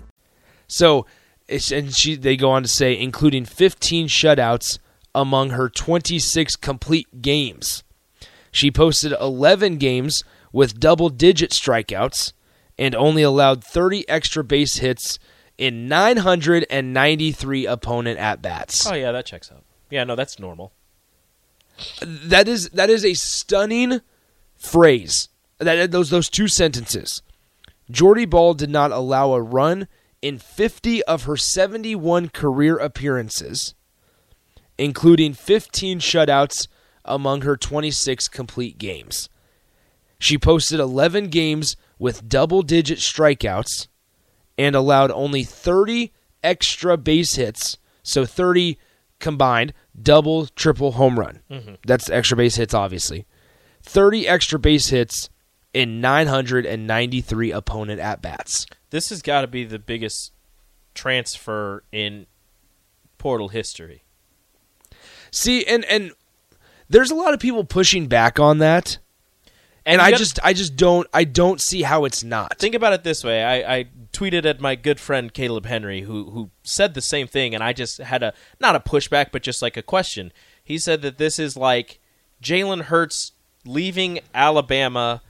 So, 0.66 1.04
and 1.70 1.94
she 1.94 2.16
they 2.16 2.38
go 2.38 2.52
on 2.52 2.62
to 2.62 2.68
say, 2.70 2.98
including 2.98 3.44
15 3.44 4.08
shutouts 4.08 4.78
among 5.14 5.50
her 5.50 5.68
26 5.68 6.56
complete 6.56 7.20
games. 7.20 7.84
She 8.58 8.72
posted 8.72 9.12
11 9.20 9.76
games 9.76 10.24
with 10.52 10.80
double 10.80 11.10
digit 11.10 11.52
strikeouts 11.52 12.32
and 12.76 12.92
only 12.92 13.22
allowed 13.22 13.62
30 13.62 14.08
extra 14.08 14.42
base 14.42 14.78
hits 14.78 15.20
in 15.58 15.86
993 15.86 17.66
opponent 17.66 18.18
at 18.18 18.42
bats. 18.42 18.84
Oh 18.84 18.94
yeah, 18.94 19.12
that 19.12 19.26
checks 19.26 19.52
out. 19.52 19.62
Yeah, 19.90 20.02
no, 20.02 20.16
that's 20.16 20.40
normal. 20.40 20.72
That 22.02 22.48
is 22.48 22.68
that 22.70 22.90
is 22.90 23.04
a 23.04 23.14
stunning 23.14 24.00
phrase. 24.56 25.28
That 25.58 25.92
those 25.92 26.10
those 26.10 26.28
two 26.28 26.48
sentences. 26.48 27.22
Jordy 27.92 28.24
Bahl 28.24 28.54
did 28.54 28.70
not 28.70 28.90
allow 28.90 29.34
a 29.34 29.40
run 29.40 29.86
in 30.20 30.36
50 30.40 31.04
of 31.04 31.22
her 31.22 31.36
71 31.36 32.30
career 32.30 32.76
appearances, 32.76 33.74
including 34.76 35.32
15 35.32 36.00
shutouts 36.00 36.66
among 37.08 37.42
her 37.42 37.56
26 37.56 38.28
complete 38.28 38.78
games. 38.78 39.28
She 40.18 40.38
posted 40.38 40.80
11 40.80 41.28
games 41.28 41.76
with 41.98 42.28
double 42.28 42.62
digit 42.62 42.98
strikeouts 42.98 43.88
and 44.56 44.74
allowed 44.74 45.10
only 45.10 45.44
30 45.44 46.12
extra 46.42 46.96
base 46.96 47.36
hits, 47.36 47.78
so 48.02 48.24
30 48.24 48.78
combined, 49.20 49.72
double, 50.00 50.46
triple 50.46 50.92
home 50.92 51.18
run. 51.18 51.40
Mm-hmm. 51.50 51.74
That's 51.86 52.10
extra 52.10 52.36
base 52.36 52.56
hits, 52.56 52.74
obviously. 52.74 53.26
30 53.82 54.26
extra 54.26 54.58
base 54.58 54.88
hits 54.88 55.30
in 55.72 56.00
993 56.00 57.52
opponent 57.52 58.00
at 58.00 58.22
bats. 58.22 58.66
This 58.90 59.10
has 59.10 59.22
got 59.22 59.42
to 59.42 59.46
be 59.46 59.64
the 59.64 59.78
biggest 59.78 60.32
transfer 60.94 61.84
in 61.92 62.26
portal 63.18 63.48
history. 63.48 64.02
See, 65.30 65.64
and 65.64 65.84
and 65.84 66.12
there's 66.88 67.10
a 67.10 67.14
lot 67.14 67.34
of 67.34 67.40
people 67.40 67.64
pushing 67.64 68.06
back 68.06 68.38
on 68.40 68.58
that, 68.58 68.98
and, 69.84 70.00
I 70.00 70.10
gotta- 70.10 70.22
just 70.22 70.38
I 70.42 70.52
just 70.52 70.76
don't 70.76 71.06
I 71.12 71.24
don't 71.24 71.60
see 71.60 71.82
how 71.82 72.04
it's 72.04 72.22
not. 72.24 72.58
Think 72.58 72.74
about 72.74 72.92
it 72.92 73.04
this 73.04 73.24
way. 73.24 73.42
I, 73.44 73.78
I 73.78 73.84
tweeted 74.12 74.44
at 74.44 74.60
my 74.60 74.74
good 74.74 74.98
friend 75.00 75.32
Caleb 75.32 75.66
Henry, 75.66 76.02
who 76.02 76.30
who 76.30 76.50
said 76.62 76.94
the 76.94 77.00
same 77.00 77.26
thing, 77.26 77.54
and 77.54 77.62
I 77.62 77.72
just 77.72 77.98
had 77.98 78.22
a 78.22 78.32
not 78.60 78.76
a 78.76 78.80
pushback, 78.80 79.32
but 79.32 79.42
just 79.42 79.62
like 79.62 79.76
a 79.76 79.82
question. 79.82 80.32
He 80.62 80.78
said 80.78 81.02
that 81.02 81.18
this 81.18 81.38
is 81.38 81.56
like 81.56 82.00
Jalen 82.42 82.82
Hurts 82.82 83.32
leaving 83.64 84.20
Alabama 84.34 85.22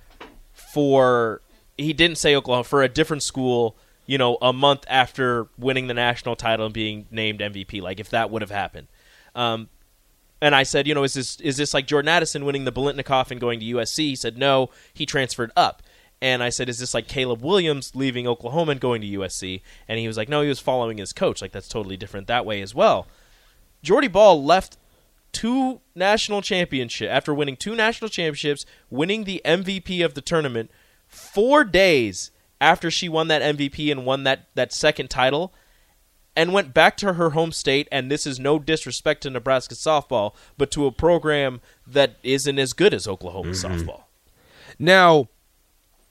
for 0.52 1.40
he 1.76 1.92
didn't 1.92 2.18
say 2.18 2.34
Oklahoma 2.34 2.64
for 2.64 2.82
a 2.82 2.88
different 2.88 3.22
school. 3.22 3.76
You 4.06 4.16
know, 4.16 4.38
a 4.40 4.54
month 4.54 4.84
after 4.88 5.48
winning 5.58 5.86
the 5.86 5.92
national 5.94 6.34
title 6.34 6.64
and 6.64 6.72
being 6.74 7.06
named 7.10 7.40
MVP, 7.40 7.82
like 7.82 8.00
if 8.00 8.08
that 8.10 8.30
would 8.30 8.40
have 8.40 8.50
happened. 8.50 8.88
Um, 9.34 9.68
and 10.40 10.54
I 10.54 10.62
said, 10.62 10.87
you 10.87 10.95
know, 10.95 11.02
is 11.02 11.14
this 11.14 11.40
is 11.40 11.57
this 11.57 11.75
like 11.75 11.87
Jordan 11.87 12.09
Addison 12.09 12.45
winning 12.45 12.64
the 12.64 12.73
Biletnikoff 12.73 13.30
and 13.30 13.40
going 13.40 13.61
to 13.61 13.66
USC? 13.66 13.99
He 13.99 14.16
said, 14.16 14.38
no, 14.38 14.71
he 14.95 15.07
transferred 15.07 15.52
up. 15.57 15.83
And 16.21 16.42
I 16.42 16.49
said, 16.49 16.68
is 16.68 16.78
this 16.78 16.95
like 16.95 17.07
Caleb 17.07 17.42
Williams 17.42 17.95
leaving 17.95 18.26
Oklahoma 18.26 18.73
and 18.73 18.80
going 18.80 19.00
to 19.00 19.07
USC? 19.07 19.62
And 19.87 19.99
he 19.99 20.09
was 20.09 20.16
like, 20.16 20.28
no, 20.28 20.42
he 20.42 20.49
was 20.49 20.59
following 20.59 20.99
his 20.99 21.12
coach. 21.12 21.40
Like 21.40 21.52
that's 21.52 21.68
totally 21.68 21.97
different 21.97 22.26
that 22.26 22.47
way 22.47 22.61
as 22.61 22.75
well. 22.75 23.07
Jordy 23.83 24.09
Bahl 24.09 24.42
left 24.42 24.76
two 25.33 25.80
national 25.95 26.42
championship 26.42 27.11
after 27.11 27.33
winning 27.33 27.57
two 27.57 27.76
national 27.76 28.09
championships, 28.09 28.66
winning 28.90 29.25
the 29.25 29.40
MVP 29.45 30.04
of 30.04 30.14
the 30.14 30.21
tournament 30.21 30.71
four 31.07 31.64
days 31.64 32.30
after 32.61 32.90
she 32.90 33.09
won 33.09 33.28
that 33.28 33.42
MVP 33.42 33.90
and 33.90 34.04
won 34.04 34.25
that 34.25 34.47
that 34.54 34.73
second 34.73 35.09
title 35.09 35.52
and 36.38 36.52
went 36.52 36.73
back 36.73 36.97
to 36.99 37.14
her 37.14 37.30
home 37.30 37.50
state. 37.50 37.88
And 37.90 38.11
this 38.11 38.25
is 38.26 38.38
no 38.38 38.59
disrespect 38.61 39.25
to 39.25 39.30
Nebraska 39.30 39.75
softball, 39.75 40.35
but 40.57 40.71
to 40.71 40.87
a 40.87 40.92
program 40.92 41.61
that 41.85 42.16
isn't 42.23 42.59
as 42.59 42.73
good 42.73 42.95
as 42.95 43.09
Oklahoma 43.09 43.50
softball. 43.50 44.04
Now, 44.78 45.28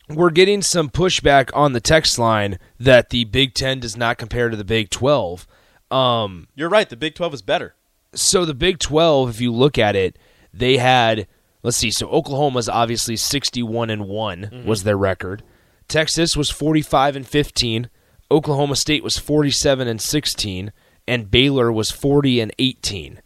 we're 0.09 0.29
getting 0.29 0.61
some 0.61 0.89
pushback 0.89 1.49
on 1.53 1.71
the 1.71 1.79
text 1.79 2.19
line 2.19 2.59
that 2.77 3.09
the 3.09 3.23
Big 3.23 3.53
Ten 3.53 3.79
does 3.79 3.95
not 3.95 4.17
compare 4.17 4.49
to 4.49 4.57
the 4.57 4.65
Big 4.65 4.89
Twelve. 4.89 5.47
Um, 5.89 6.47
You're 6.55 6.69
right. 6.69 6.89
The 6.89 6.97
Big 6.97 7.15
Twelve 7.15 7.33
is 7.33 7.41
better. 7.41 7.75
so 8.13 8.43
the 8.43 8.53
Big 8.53 8.79
12, 8.79 9.29
if 9.29 9.41
you 9.41 9.53
look 9.53 9.77
at 9.77 9.95
it, 9.95 10.17
they 10.53 10.77
had 10.77 11.27
let's 11.63 11.77
see. 11.77 11.91
So 11.91 12.09
Oklahoma's 12.09 12.67
obviously 12.69 13.15
61 13.15 13.89
and 13.89 14.07
one 14.07 14.63
was 14.65 14.83
their 14.83 14.97
record. 14.97 15.43
Texas 15.87 16.35
was 16.35 16.49
45 16.49 17.15
and 17.15 17.27
15. 17.27 17.89
Oklahoma 18.29 18.75
State 18.75 19.03
was 19.03 19.17
47 19.17 19.87
and 19.87 20.01
16, 20.01 20.71
and 21.07 21.31
Baylor 21.31 21.71
was 21.71 21.91
40 21.91 22.41
and 22.41 22.51
18. 22.59 23.21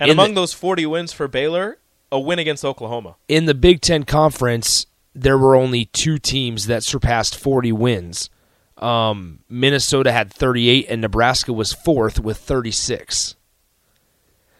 And 0.00 0.10
In 0.10 0.14
among 0.16 0.34
the- 0.34 0.40
those 0.42 0.52
40 0.52 0.86
wins 0.86 1.12
for 1.12 1.28
Baylor, 1.28 1.78
a 2.10 2.18
win 2.18 2.38
against 2.38 2.64
Oklahoma. 2.64 3.16
in 3.28 3.44
the 3.46 3.54
Big 3.54 3.80
Ten 3.80 4.04
Conference, 4.04 4.86
there 5.14 5.38
were 5.38 5.54
only 5.54 5.84
two 5.86 6.18
teams 6.18 6.66
that 6.66 6.82
surpassed 6.82 7.36
40 7.36 7.70
wins. 7.72 8.30
Um, 8.78 9.40
Minnesota 9.48 10.10
had 10.10 10.32
38, 10.32 10.86
and 10.88 11.00
Nebraska 11.02 11.52
was 11.52 11.72
fourth 11.72 12.18
with 12.18 12.38
36. 12.38 13.36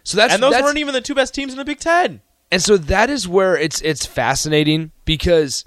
So 0.04 0.16
that's 0.16 0.34
and 0.34 0.42
those 0.42 0.52
that's, 0.52 0.62
weren't 0.62 0.78
even 0.78 0.92
the 0.94 1.00
two 1.00 1.14
best 1.14 1.34
teams 1.34 1.52
in 1.52 1.58
the 1.58 1.64
Big 1.64 1.78
Ten. 1.80 2.20
and 2.52 2.62
so 2.62 2.76
that 2.76 3.10
is 3.10 3.26
where 3.28 3.56
it's 3.56 3.80
it's 3.82 4.04
fascinating 4.06 4.90
because 5.04 5.64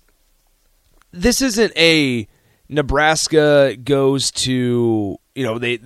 this 1.12 1.42
isn't 1.42 1.72
a 1.77 2.27
Nebraska 2.70 3.75
goes 3.75 4.32
to 4.32 5.17
you 5.36 5.43
know 5.43 5.60
they 5.60 5.79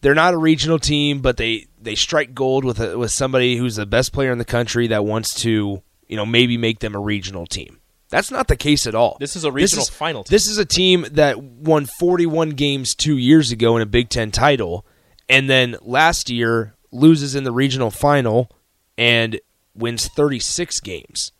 they're 0.00 0.14
not 0.14 0.34
a 0.34 0.38
regional 0.38 0.78
team 0.78 1.20
but 1.20 1.36
they 1.36 1.66
they 1.80 1.94
strike 1.94 2.34
gold 2.34 2.64
with 2.64 2.80
a, 2.80 2.98
with 2.98 3.10
somebody 3.10 3.56
who's 3.56 3.76
the 3.76 3.86
best 3.86 4.12
player 4.12 4.32
in 4.32 4.38
the 4.38 4.44
country 4.44 4.86
that 4.88 5.04
wants 5.04 5.34
to 5.42 5.82
you 6.08 6.16
know 6.16 6.26
maybe 6.26 6.56
make 6.56 6.80
them 6.80 6.94
a 6.94 7.00
regional 7.00 7.46
team. 7.46 7.80
That's 8.10 8.30
not 8.30 8.46
the 8.46 8.56
case 8.56 8.86
at 8.86 8.94
all. 8.94 9.16
This 9.18 9.34
is 9.34 9.44
a 9.44 9.50
regional 9.50 9.84
final 9.86 10.22
team. 10.22 10.30
This 10.30 10.46
is 10.46 10.58
a 10.58 10.64
team 10.64 11.04
that 11.12 11.42
won 11.42 11.86
41 11.86 12.50
games 12.50 12.94
two 12.94 13.16
years 13.16 13.50
ago 13.50 13.74
in 13.74 13.82
a 13.82 13.86
Big 13.86 14.08
Ten 14.08 14.30
title, 14.30 14.86
and 15.28 15.50
then 15.50 15.76
last 15.82 16.30
year 16.30 16.74
loses 16.92 17.34
in 17.34 17.42
the 17.42 17.50
regional 17.50 17.90
final 17.90 18.50
and 18.96 19.40
wins 19.74 20.06
36 20.06 20.78
games. 20.80 21.32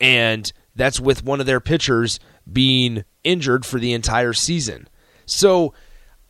And 0.00 0.52
that's 0.74 0.98
with 0.98 1.24
one 1.24 1.40
of 1.40 1.46
their 1.46 1.60
pitchers 1.60 2.18
being 2.52 3.04
injured 3.24 3.66
for 3.66 3.78
the 3.78 3.92
entire 3.92 4.32
season. 4.32 4.88
So 5.26 5.74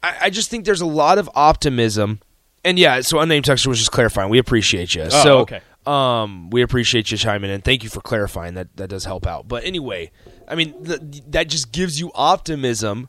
I, 0.02 0.16
I 0.22 0.30
just 0.30 0.50
think 0.50 0.64
there's 0.64 0.80
a 0.80 0.86
lot 0.86 1.18
of 1.18 1.30
optimism. 1.34 2.20
And 2.64 2.78
yeah, 2.78 3.00
so 3.00 3.20
unnamed 3.20 3.44
texture 3.44 3.68
was 3.68 3.78
just 3.78 3.92
clarifying. 3.92 4.30
We 4.30 4.38
appreciate 4.38 4.94
you. 4.94 5.02
Oh, 5.02 5.08
so 5.08 5.38
okay. 5.40 5.60
um, 5.86 6.50
we 6.50 6.62
appreciate 6.62 7.10
you 7.10 7.16
chiming 7.16 7.50
in. 7.50 7.60
Thank 7.60 7.82
you 7.82 7.88
for 7.88 8.00
clarifying. 8.00 8.54
That 8.54 8.76
that 8.76 8.88
does 8.88 9.04
help 9.04 9.26
out. 9.26 9.48
But 9.48 9.64
anyway, 9.64 10.10
I 10.46 10.54
mean 10.54 10.84
th- 10.84 11.00
that 11.28 11.48
just 11.48 11.72
gives 11.72 12.00
you 12.00 12.10
optimism 12.14 13.08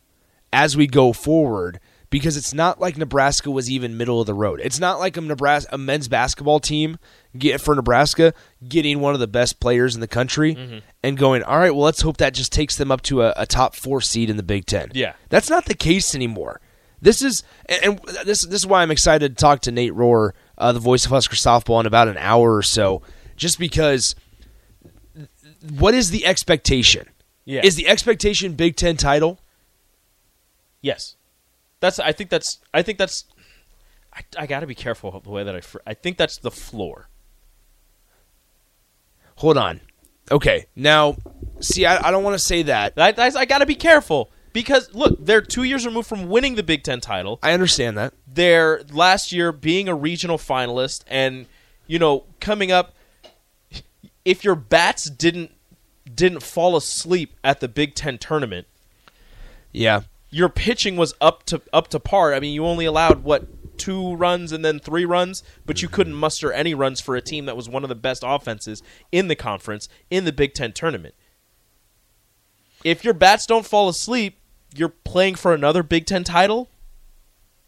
as 0.53 0.77
we 0.77 0.87
go 0.87 1.13
forward 1.13 1.79
because 2.09 2.35
it's 2.37 2.53
not 2.53 2.79
like 2.79 2.97
Nebraska 2.97 3.51
was 3.51 3.69
even 3.69 3.97
middle 3.97 4.19
of 4.19 4.25
the 4.27 4.33
road. 4.33 4.59
It's 4.63 4.79
not 4.79 4.99
like 4.99 5.15
a 5.17 5.21
Nebraska 5.21 5.69
a 5.73 5.77
men's 5.77 6.07
basketball 6.07 6.59
team 6.59 6.97
get 7.37 7.61
for 7.61 7.75
Nebraska 7.75 8.33
getting 8.67 8.99
one 8.99 9.13
of 9.13 9.19
the 9.19 9.27
best 9.27 9.59
players 9.59 9.93
in 9.95 10.01
the 10.01 10.07
country 10.07 10.55
Mm-hmm. 10.55 10.77
and 11.03 11.17
going, 11.17 11.43
all 11.43 11.59
right, 11.59 11.69
well 11.73 11.83
let's 11.83 12.01
hope 12.01 12.17
that 12.17 12.33
just 12.33 12.51
takes 12.51 12.75
them 12.75 12.91
up 12.91 13.01
to 13.03 13.21
a, 13.21 13.33
a 13.37 13.45
top 13.45 13.75
four 13.75 14.01
seed 14.01 14.29
in 14.29 14.37
the 14.37 14.43
Big 14.43 14.65
Ten. 14.65 14.91
Yeah. 14.93 15.13
that's 15.29 15.49
not 15.49 15.65
the 15.65 15.75
case 15.75 16.15
anymore. 16.15 16.59
This 17.01 17.21
is 17.21 17.43
and, 17.67 17.83
and 17.83 17.99
this 18.25 18.45
this 18.45 18.59
is 18.61 18.67
why 18.67 18.81
I'm 18.81 18.91
excited 18.91 19.37
to 19.37 19.41
talk 19.41 19.61
to 19.61 19.71
Nate 19.71 19.93
Rohr, 19.93 20.31
uh, 20.57 20.71
the 20.73 20.79
voice 20.79 21.05
of 21.05 21.11
Husker 21.11 21.35
softball, 21.35 21.79
in 21.79 21.85
about 21.85 22.07
an 22.09 22.17
hour 22.17 22.55
or 22.55 22.61
so, 22.63 23.01
just 23.35 23.57
because. 23.59 24.15
What 25.77 25.93
is 25.93 26.11
the 26.11 26.25
expectation? 26.25 27.07
Yeah. 27.45 27.61
Is 27.63 27.75
the 27.75 27.87
expectation 27.87 28.53
Big 28.53 28.75
Ten 28.77 28.95
title? 28.97 29.39
Yes, 30.81 31.15
that's. 31.79 32.00
I 32.00 32.12
think 32.12 32.29
that's. 32.29 32.59
I 32.74 32.81
think 32.81 32.98
that's. 32.98 33.25
I, 34.13 34.21
I 34.38 34.48
got 34.48 34.62
to 34.62 34.67
be 34.67 34.75
careful 34.75 35.19
the 35.19 35.29
way 35.29 35.43
that 35.43 35.55
I. 35.55 35.62
fr- 35.62 35.79
I 35.86 35.93
think 35.93 36.17
that's 36.17 36.38
the 36.38 36.51
floor. 36.51 37.09
Hold 39.36 39.57
on. 39.57 39.81
Okay, 40.31 40.65
now, 40.75 41.15
see, 41.59 41.86
I, 41.86 42.07
I 42.07 42.12
don't 42.12 42.24
want 42.24 42.38
to 42.38 42.43
say 42.43 42.62
that. 42.63 42.93
I, 42.98 43.09
I, 43.17 43.31
I 43.36 43.45
got 43.45 43.59
to 43.59 43.65
be 43.65 43.74
careful 43.74 44.29
because 44.53 44.93
look, 44.93 45.17
they're 45.19 45.41
two 45.41 45.63
years 45.63 45.86
removed 45.86 46.07
from 46.07 46.29
winning 46.29 46.55
the 46.55 46.63
Big 46.63 46.83
Ten 46.83 47.00
title. 47.00 47.39
I 47.41 47.53
understand 47.53 47.98
that. 47.98 48.13
They're 48.27 48.81
last 48.91 49.31
year 49.31 49.51
being 49.51 49.88
a 49.88 49.95
regional 49.95 50.38
finalist, 50.38 51.03
and 51.07 51.48
you 51.88 52.00
know 52.00 52.25
coming 52.39 52.71
up. 52.71 52.93
If 54.25 54.43
your 54.43 54.55
bats 54.55 55.05
didn't 55.05 55.51
didn't 56.13 56.43
fall 56.43 56.75
asleep 56.75 57.36
at 57.43 57.59
the 57.59 57.67
Big 57.67 57.95
Ten 57.95 58.17
tournament, 58.17 58.67
Yeah, 59.71 60.01
your 60.29 60.50
pitching 60.50 60.95
was 60.95 61.13
up 61.19 61.43
to 61.43 61.62
up 61.74 61.88
to 61.89 62.00
par. 62.00 62.33
I 62.33 62.39
mean, 62.39 62.53
you 62.53 62.65
only 62.65 62.86
allowed 62.86 63.24
what 63.24 63.77
two 63.77 64.15
runs 64.15 64.51
and 64.51 64.63
then 64.63 64.79
three 64.79 65.05
runs, 65.05 65.41
but 65.65 65.81
you 65.81 65.88
couldn't 65.88 66.13
muster 66.13 66.51
any 66.51 66.74
runs 66.74 67.00
for 67.00 67.15
a 67.15 67.21
team 67.21 67.45
that 67.45 67.55
was 67.55 67.69
one 67.69 67.83
of 67.83 67.89
the 67.89 67.95
best 67.95 68.24
offenses 68.25 68.83
in 69.12 69.27
the 69.27 69.36
conference 69.36 69.89
in 70.09 70.25
the 70.25 70.33
Big 70.33 70.53
Ten 70.53 70.74
tournament. 70.74 71.15
If 72.83 73.03
your 73.03 73.13
bats 73.13 73.45
don't 73.45 73.65
fall 73.65 73.89
asleep, 73.89 74.38
you're 74.75 74.89
playing 74.89 75.36
for 75.36 75.53
another 75.53 75.81
Big 75.81 76.05
Ten 76.05 76.24
title. 76.24 76.69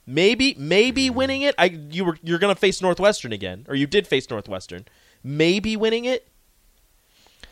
Maybe, 0.06 0.56
maybe 0.58 1.10
winning 1.10 1.42
it. 1.42 1.56
I 1.58 1.66
you 1.66 2.06
were 2.06 2.18
you're 2.22 2.40
gonna 2.40 2.56
face 2.56 2.82
Northwestern 2.82 3.32
again, 3.32 3.66
or 3.68 3.76
you 3.76 3.88
did 3.88 4.08
face 4.08 4.30
Northwestern. 4.30 4.86
Maybe 5.24 5.76
winning 5.76 6.06
it. 6.06 6.28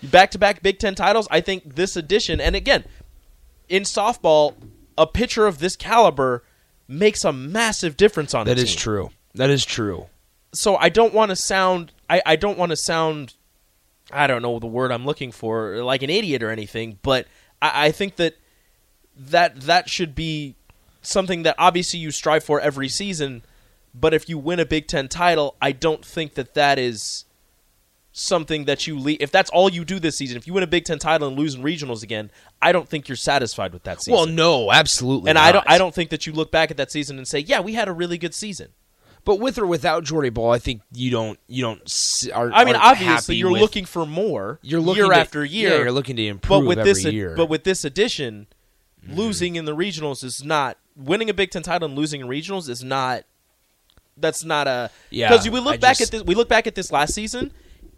Back 0.03 0.31
to 0.31 0.37
back 0.37 0.61
Big 0.61 0.79
Ten 0.79 0.95
titles. 0.95 1.27
I 1.31 1.41
think 1.41 1.75
this 1.75 1.95
edition, 1.95 2.39
and 2.39 2.55
again, 2.55 2.85
in 3.67 3.83
softball, 3.83 4.55
a 4.99 5.07
pitcher 5.07 5.47
of 5.47 5.57
this 5.57 5.75
caliber 5.75 6.43
makes 6.87 7.23
a 7.23 7.33
massive 7.33 7.97
difference 7.97 8.33
on 8.33 8.45
that 8.45 8.59
is 8.59 8.71
team. 8.71 8.77
true. 8.77 9.09
That 9.33 9.49
is 9.49 9.65
true. 9.65 10.07
So 10.53 10.75
I 10.75 10.89
don't 10.89 11.13
want 11.13 11.29
to 11.29 11.35
sound 11.35 11.93
I, 12.09 12.21
I 12.25 12.35
don't 12.35 12.57
want 12.57 12.71
to 12.71 12.75
sound 12.75 13.33
I 14.11 14.27
don't 14.27 14.41
know 14.41 14.59
the 14.59 14.67
word 14.67 14.91
I'm 14.91 15.05
looking 15.05 15.31
for 15.31 15.83
like 15.83 16.03
an 16.03 16.09
idiot 16.09 16.43
or 16.43 16.51
anything, 16.51 16.99
but 17.01 17.27
I, 17.61 17.87
I 17.87 17.91
think 17.91 18.17
that 18.17 18.35
that 19.15 19.61
that 19.61 19.89
should 19.89 20.13
be 20.15 20.55
something 21.01 21.43
that 21.43 21.55
obviously 21.57 21.99
you 21.99 22.11
strive 22.11 22.43
for 22.43 22.59
every 22.59 22.89
season. 22.89 23.43
But 23.93 24.13
if 24.13 24.29
you 24.29 24.37
win 24.37 24.59
a 24.59 24.65
Big 24.65 24.87
Ten 24.87 25.07
title, 25.07 25.55
I 25.61 25.71
don't 25.71 26.05
think 26.05 26.35
that 26.35 26.53
that 26.53 26.77
is 26.77 27.25
something 28.11 28.65
that 28.65 28.87
you 28.87 28.97
leave 28.97 29.17
if 29.21 29.31
that's 29.31 29.49
all 29.51 29.71
you 29.71 29.85
do 29.85 29.99
this 29.99 30.17
season. 30.17 30.37
If 30.37 30.47
you 30.47 30.53
win 30.53 30.63
a 30.63 30.67
Big 30.67 30.85
Ten 30.85 30.99
title 30.99 31.27
and 31.27 31.37
lose 31.37 31.55
in 31.55 31.61
regionals 31.61 32.03
again, 32.03 32.31
I 32.61 32.71
don't 32.71 32.87
think 32.87 33.07
you're 33.07 33.15
satisfied 33.15 33.73
with 33.73 33.83
that 33.83 34.01
season. 34.01 34.13
Well, 34.13 34.25
no, 34.25 34.71
absolutely. 34.71 35.29
and 35.29 35.37
I 35.37 35.51
don't. 35.51 35.65
I 35.69 35.77
don't 35.77 35.93
think 35.93 36.09
that 36.09 36.25
you 36.25 36.33
look 36.33 36.51
back 36.51 36.71
at 36.71 36.77
that 36.77 36.91
season 36.91 37.17
and 37.17 37.27
say, 37.27 37.39
yeah, 37.39 37.59
we 37.59 37.73
had 37.73 37.87
a 37.87 37.93
really 37.93 38.17
good 38.17 38.33
season. 38.33 38.69
But 39.25 39.39
with 39.39 39.57
or 39.59 39.67
without 39.67 40.05
Jordy 40.05 40.29
Bahl, 40.29 40.51
I 40.51 40.59
think 40.59 40.81
you 40.93 41.11
don't. 41.11 41.37
You 41.47 41.63
don't. 41.63 42.29
Are, 42.33 42.51
I 42.51 42.65
mean, 42.65 42.75
obviously, 42.75 43.35
you're 43.35 43.51
with- 43.51 43.61
looking 43.61 43.85
for 43.85 44.05
more. 44.05 44.59
You're 44.61 44.79
looking 44.79 45.03
year 45.03 45.13
to- 45.13 45.19
after 45.19 45.45
year. 45.45 45.71
Yeah, 45.71 45.77
you're 45.79 45.91
looking 45.91 46.15
to 46.15 46.25
improve 46.25 46.61
but 46.61 46.67
with 46.67 46.79
every 46.79 46.93
this, 46.93 47.05
year. 47.05 47.35
but 47.35 47.47
with 47.47 47.63
this 47.63 47.83
addition, 47.83 48.47
mm-hmm. 49.05 49.15
losing 49.15 49.55
in 49.55 49.65
the 49.65 49.75
regionals 49.75 50.23
is 50.23 50.43
not 50.43 50.77
winning 50.95 51.29
a 51.29 51.33
Big 51.33 51.51
Ten 51.51 51.63
title 51.63 51.87
and 51.87 51.97
losing 51.97 52.21
in 52.21 52.27
regionals 52.27 52.69
is 52.69 52.83
not. 52.83 53.23
That's 54.17 54.43
not 54.43 54.67
a 54.67 54.89
Yeah, 55.11 55.29
because 55.29 55.49
we 55.49 55.59
look 55.59 55.75
I 55.75 55.77
back 55.77 55.97
just- 55.97 56.13
at 56.13 56.19
this. 56.19 56.23
We 56.25 56.33
look 56.35 56.49
back 56.49 56.65
at 56.65 56.75
this 56.75 56.91
last 56.91 57.13
season. 57.13 57.51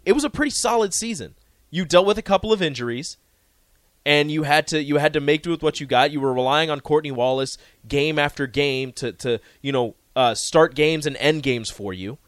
It 0.04 0.12
was 0.12 0.24
a 0.24 0.30
pretty 0.30 0.50
solid 0.50 0.92
season. 0.94 1.34
You 1.70 1.84
dealt 1.84 2.06
with 2.06 2.18
a 2.18 2.22
couple 2.22 2.52
of 2.52 2.60
injuries, 2.60 3.16
and 4.04 4.30
you 4.30 4.42
had 4.42 4.66
to 4.68 4.82
you 4.82 4.96
had 4.96 5.12
to 5.14 5.20
make 5.20 5.42
do 5.42 5.50
with 5.50 5.62
what 5.62 5.80
you 5.80 5.86
got. 5.86 6.10
You 6.10 6.20
were 6.20 6.32
relying 6.34 6.70
on 6.70 6.80
Courtney 6.80 7.10
Wallace 7.12 7.56
game 7.88 8.18
after 8.18 8.46
game 8.46 8.92
to 8.92 9.12
to 9.12 9.38
you 9.62 9.72
know 9.72 9.94
uh, 10.16 10.34
start 10.34 10.74
games 10.74 11.06
and 11.06 11.16
end 11.16 11.42
games 11.42 11.70
for 11.70 11.92
you. 11.92 12.18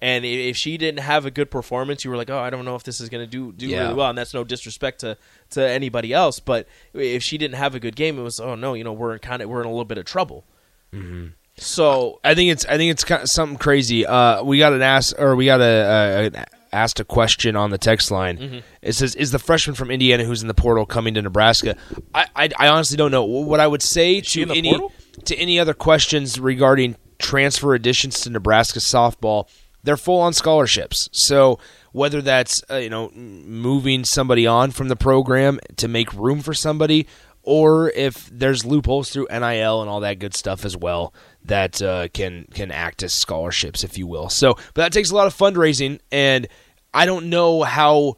And 0.00 0.26
if 0.26 0.58
she 0.58 0.76
didn't 0.76 1.00
have 1.00 1.24
a 1.24 1.30
good 1.30 1.50
performance, 1.50 2.04
you 2.04 2.10
were 2.10 2.18
like, 2.18 2.28
"Oh, 2.28 2.38
I 2.38 2.50
don't 2.50 2.66
know 2.66 2.76
if 2.76 2.82
this 2.84 3.00
is 3.00 3.08
going 3.08 3.24
to 3.24 3.30
do 3.30 3.50
do 3.52 3.66
Yeah. 3.66 3.84
really 3.84 3.94
well." 3.94 4.10
And 4.10 4.18
that's 4.18 4.34
no 4.34 4.44
disrespect 4.44 5.00
to 5.00 5.16
to 5.50 5.66
anybody 5.66 6.12
else, 6.12 6.38
but 6.38 6.68
if 6.92 7.22
she 7.22 7.38
didn't 7.38 7.56
have 7.56 7.74
a 7.74 7.80
good 7.80 7.96
game, 7.96 8.18
it 8.18 8.22
was, 8.22 8.38
"Oh 8.38 8.54
no, 8.54 8.74
you 8.74 8.84
know, 8.84 8.92
we're 8.92 9.14
in 9.14 9.18
kind 9.20 9.40
of 9.40 9.48
we're 9.48 9.60
in 9.62 9.66
a 9.66 9.70
little 9.70 9.86
bit 9.86 9.96
of 9.98 10.04
trouble." 10.04 10.44
Mm-hmm. 10.92 11.28
So 11.56 12.20
I 12.22 12.34
think 12.34 12.52
it's 12.52 12.66
I 12.66 12.76
think 12.76 12.90
it's 12.90 13.04
kind 13.04 13.22
of 13.22 13.28
something 13.30 13.56
crazy. 13.56 14.04
Uh, 14.04 14.42
we 14.44 14.58
got 14.58 14.74
an 14.74 14.82
ask 14.82 15.18
or 15.18 15.34
we 15.34 15.46
got 15.46 15.62
a, 15.62 15.64
a, 15.64 16.26
a 16.26 16.30
asked 16.72 17.00
a 17.00 17.04
question 17.04 17.56
on 17.56 17.70
the 17.70 17.78
text 17.78 18.10
line. 18.10 18.38
Mm-hmm. 18.38 18.58
It 18.82 18.94
says, 18.94 19.14
"Is 19.14 19.30
the 19.30 19.38
freshman 19.38 19.74
from 19.74 19.90
Indiana 19.90 20.24
who's 20.24 20.42
in 20.42 20.48
the 20.48 20.54
portal 20.54 20.86
coming 20.86 21.14
to 21.14 21.22
Nebraska?" 21.22 21.76
I 22.14 22.26
I, 22.34 22.50
I 22.58 22.68
honestly 22.68 22.96
don't 22.96 23.10
know. 23.10 23.24
What 23.24 23.60
I 23.60 23.66
would 23.66 23.82
say 23.82 24.20
to 24.20 24.50
any 24.50 24.70
portal? 24.70 24.92
to 25.24 25.36
any 25.36 25.58
other 25.58 25.74
questions 25.74 26.38
regarding 26.38 26.96
transfer 27.18 27.74
additions 27.74 28.20
to 28.20 28.30
Nebraska 28.30 28.78
softball, 28.78 29.48
they're 29.82 29.96
full 29.96 30.20
on 30.20 30.32
scholarships. 30.32 31.08
So 31.12 31.58
whether 31.92 32.20
that's 32.20 32.62
uh, 32.70 32.76
you 32.76 32.90
know 32.90 33.10
moving 33.14 34.04
somebody 34.04 34.46
on 34.46 34.70
from 34.70 34.88
the 34.88 34.96
program 34.96 35.58
to 35.76 35.88
make 35.88 36.12
room 36.12 36.40
for 36.42 36.52
somebody, 36.52 37.06
or 37.46 37.90
if 37.90 38.28
there's 38.30 38.66
loopholes 38.66 39.10
through 39.10 39.28
NIL 39.30 39.80
and 39.80 39.88
all 39.88 40.00
that 40.00 40.18
good 40.18 40.34
stuff 40.34 40.64
as 40.64 40.76
well 40.76 41.14
that 41.44 41.80
uh, 41.80 42.08
can 42.08 42.46
can 42.52 42.70
act 42.70 43.02
as 43.02 43.14
scholarships, 43.14 43.84
if 43.84 43.96
you 43.96 44.06
will. 44.06 44.28
So, 44.28 44.54
but 44.54 44.82
that 44.82 44.92
takes 44.92 45.10
a 45.10 45.14
lot 45.14 45.28
of 45.28 45.34
fundraising, 45.34 46.00
and 46.10 46.48
I 46.92 47.06
don't 47.06 47.30
know 47.30 47.62
how 47.62 48.16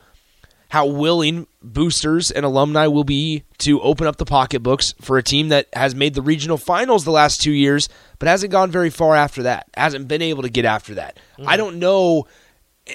how 0.70 0.86
willing 0.86 1.46
boosters 1.62 2.30
and 2.30 2.44
alumni 2.44 2.86
will 2.86 3.04
be 3.04 3.44
to 3.58 3.80
open 3.80 4.06
up 4.06 4.16
the 4.16 4.24
pocketbooks 4.24 4.94
for 5.00 5.16
a 5.16 5.22
team 5.22 5.48
that 5.48 5.66
has 5.72 5.94
made 5.94 6.14
the 6.14 6.22
regional 6.22 6.58
finals 6.58 7.04
the 7.04 7.10
last 7.10 7.40
two 7.40 7.52
years, 7.52 7.88
but 8.18 8.28
hasn't 8.28 8.52
gone 8.52 8.70
very 8.70 8.90
far 8.90 9.14
after 9.14 9.44
that, 9.44 9.66
hasn't 9.76 10.08
been 10.08 10.22
able 10.22 10.42
to 10.42 10.50
get 10.50 10.64
after 10.64 10.94
that. 10.94 11.18
I 11.46 11.56
don't 11.56 11.78
know, 11.78 12.26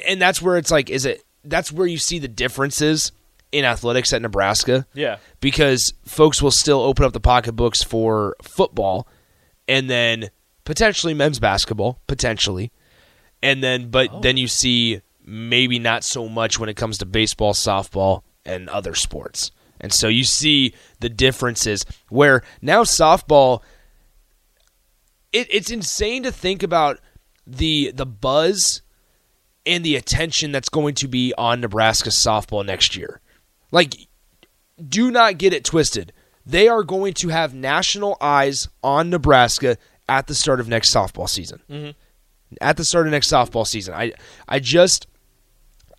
and 0.08 0.22
that's 0.22 0.42
where 0.42 0.58
it's 0.58 0.72
like, 0.72 0.90
is 0.90 1.06
it? 1.06 1.24
That's 1.46 1.72
where 1.72 1.88
you 1.88 1.98
see 1.98 2.20
the 2.20 2.28
differences 2.28 3.12
in 3.54 3.64
athletics 3.64 4.12
at 4.12 4.22
Nebraska 4.22 4.86
yeah, 4.94 5.18
because 5.40 5.94
folks 6.06 6.42
will 6.42 6.52
still 6.52 6.82
open 6.82 7.06
up 7.06 7.14
the 7.14 7.20
pocketbooks 7.20 7.84
for 7.84 8.36
football 8.42 9.08
and 9.68 9.90
then 9.90 10.32
potentially 10.66 11.14
men's 11.14 11.40
basketball, 11.40 12.00
potentially. 12.08 12.72
And 13.42 13.64
then 13.64 13.90
but 13.90 14.10
oh. 14.12 14.20
then 14.22 14.38
you 14.38 14.48
see 14.48 15.02
maybe 15.24 15.80
not 15.80 16.04
so 16.04 16.28
much 16.28 16.60
when 16.60 16.68
it 16.68 16.76
comes 16.76 16.98
to 16.98 17.06
baseball, 17.06 17.54
softball, 17.54 18.24
and 18.44 18.68
other 18.70 18.96
sports. 18.96 19.52
And 19.80 19.94
so 19.94 20.08
you 20.08 20.24
see 20.24 20.74
the 21.00 21.10
differences 21.10 21.86
where 22.10 22.42
now 22.62 22.84
softball 22.84 23.62
it, 25.32 25.48
it's 25.52 25.70
insane 25.70 26.24
to 26.24 26.32
think 26.32 26.64
about 26.64 27.00
the 27.46 27.92
the 27.94 28.06
buzz 28.06 28.82
and 29.66 29.84
the 29.84 29.96
attention 29.96 30.52
that's 30.52 30.70
going 30.70 30.96
to 30.96 31.08
be 31.08 31.34
on 31.38 31.62
Nebraska 31.62 32.10
softball 32.10 32.66
next 32.66 32.96
year. 32.96 33.22
Like 33.74 34.08
do 34.88 35.12
not 35.12 35.38
get 35.38 35.52
it 35.52 35.66
twisted. 35.66 36.14
They 36.46 36.68
are 36.68 36.84
going 36.84 37.14
to 37.16 37.30
have 37.30 37.54
national 37.54 38.18
eyes 38.22 38.70
on 38.84 39.10
Nebraska 39.10 39.78
at 40.08 40.28
the 40.28 40.36
start 40.36 40.60
of 40.60 40.68
next 40.68 40.94
softball 40.94 41.28
season. 41.28 41.62
At 42.62 42.78
the 42.78 42.86
start 42.86 43.08
of 43.08 43.12
next 43.12 43.32
softball 43.32 43.66
season, 43.66 43.96
I 43.96 44.14
I 44.48 44.60
just 44.60 45.08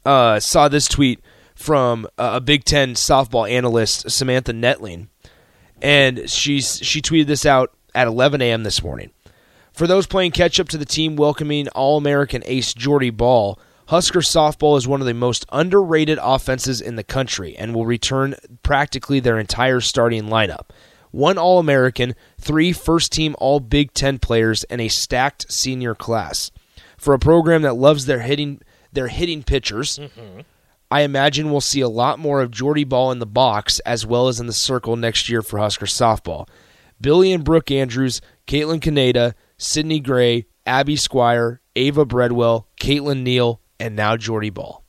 uh, 0.07 0.39
saw 0.39 0.69
this 0.69 0.87
tweet 0.87 1.21
from 1.57 2.07
a 2.17 2.41
Big 2.41 2.65
Ten 2.65 2.95
softball 2.95 3.51
analyst, 3.51 4.09
Samantha 4.11 4.53
Netling, 4.53 5.09
and 5.83 6.31
she's 6.31 6.79
she 6.79 7.03
tweeted 7.03 7.27
this 7.27 7.45
out 7.45 7.73
at 7.95 8.07
11 8.07 8.41
a.m. 8.41 8.63
this 8.63 8.83
morning. 8.83 9.11
For 9.73 9.89
those 9.89 10.07
playing 10.07 10.31
catch 10.31 10.61
up 10.61 10.69
to 10.69 10.79
the 10.79 10.85
team 10.85 11.17
welcoming 11.17 11.67
All 11.69 11.97
American 11.97 12.43
ace 12.47 12.73
Jordy 12.73 13.11
Bahl, 13.11 13.59
Husker 13.89 14.21
softball 14.21 14.79
is 14.79 14.89
one 14.89 15.03
of 15.03 15.07
the 15.07 15.13
most 15.13 15.45
underrated 15.53 16.19
offenses 16.23 16.81
in 16.81 16.97
the 16.97 17.05
country 17.05 17.55
and 17.57 17.75
will 17.75 17.85
return 17.85 18.35
practically 18.63 19.21
their 19.21 19.39
entire 19.39 19.81
starting 19.81 20.25
lineup. 20.25 20.71
One 21.11 21.37
All 21.37 21.59
American, 21.59 22.15
three 22.41 22.73
first 22.73 23.13
team 23.13 23.37
All 23.39 23.61
Big 23.61 23.93
Ten 23.93 24.19
players, 24.19 24.65
and 24.65 24.81
a 24.81 24.89
stacked 24.89 25.53
senior 25.53 25.95
class. 25.95 26.51
For 26.97 27.13
a 27.13 27.19
program 27.19 27.63
that 27.63 27.75
loves 27.75 28.07
their 28.07 28.21
hitting 28.21 28.63
their 28.93 29.09
hitting 29.09 29.43
pitchers, 29.43 30.01
I 30.91 31.03
imagine 31.03 31.51
we'll 31.51 31.61
see 31.61 31.81
a 31.83 31.89
lot 31.89 32.19
more 32.19 32.41
of 32.41 32.51
Jordy 32.51 32.85
Bahl 32.85 33.13
in 33.13 33.19
the 33.19 33.27
box 33.27 33.81
as 33.81 34.07
well 34.07 34.29
as 34.29 34.41
in 34.41 34.47
the 34.47 34.53
circle 34.53 34.97
next 34.97 35.29
year 35.29 35.43
for 35.43 35.59
Husker 35.59 35.87
softball. 35.87 36.49
Billie 37.01 37.33
and 37.33 37.45
Brooke 37.45 37.71
Andrews, 37.71 38.23
Caitlin 38.47 38.81
Caneda, 38.81 39.35
Sydney 39.59 40.01
Gray, 40.01 40.47
Abby 40.65 40.97
Squire, 40.97 41.61
Ava 41.77 42.07
Bredwell, 42.07 42.65
Caitlin 42.81 43.23
Neal, 43.23 43.61
and 43.81 43.95
now 43.97 44.17
Jordy 44.17 44.51
Bahl. 44.51 44.83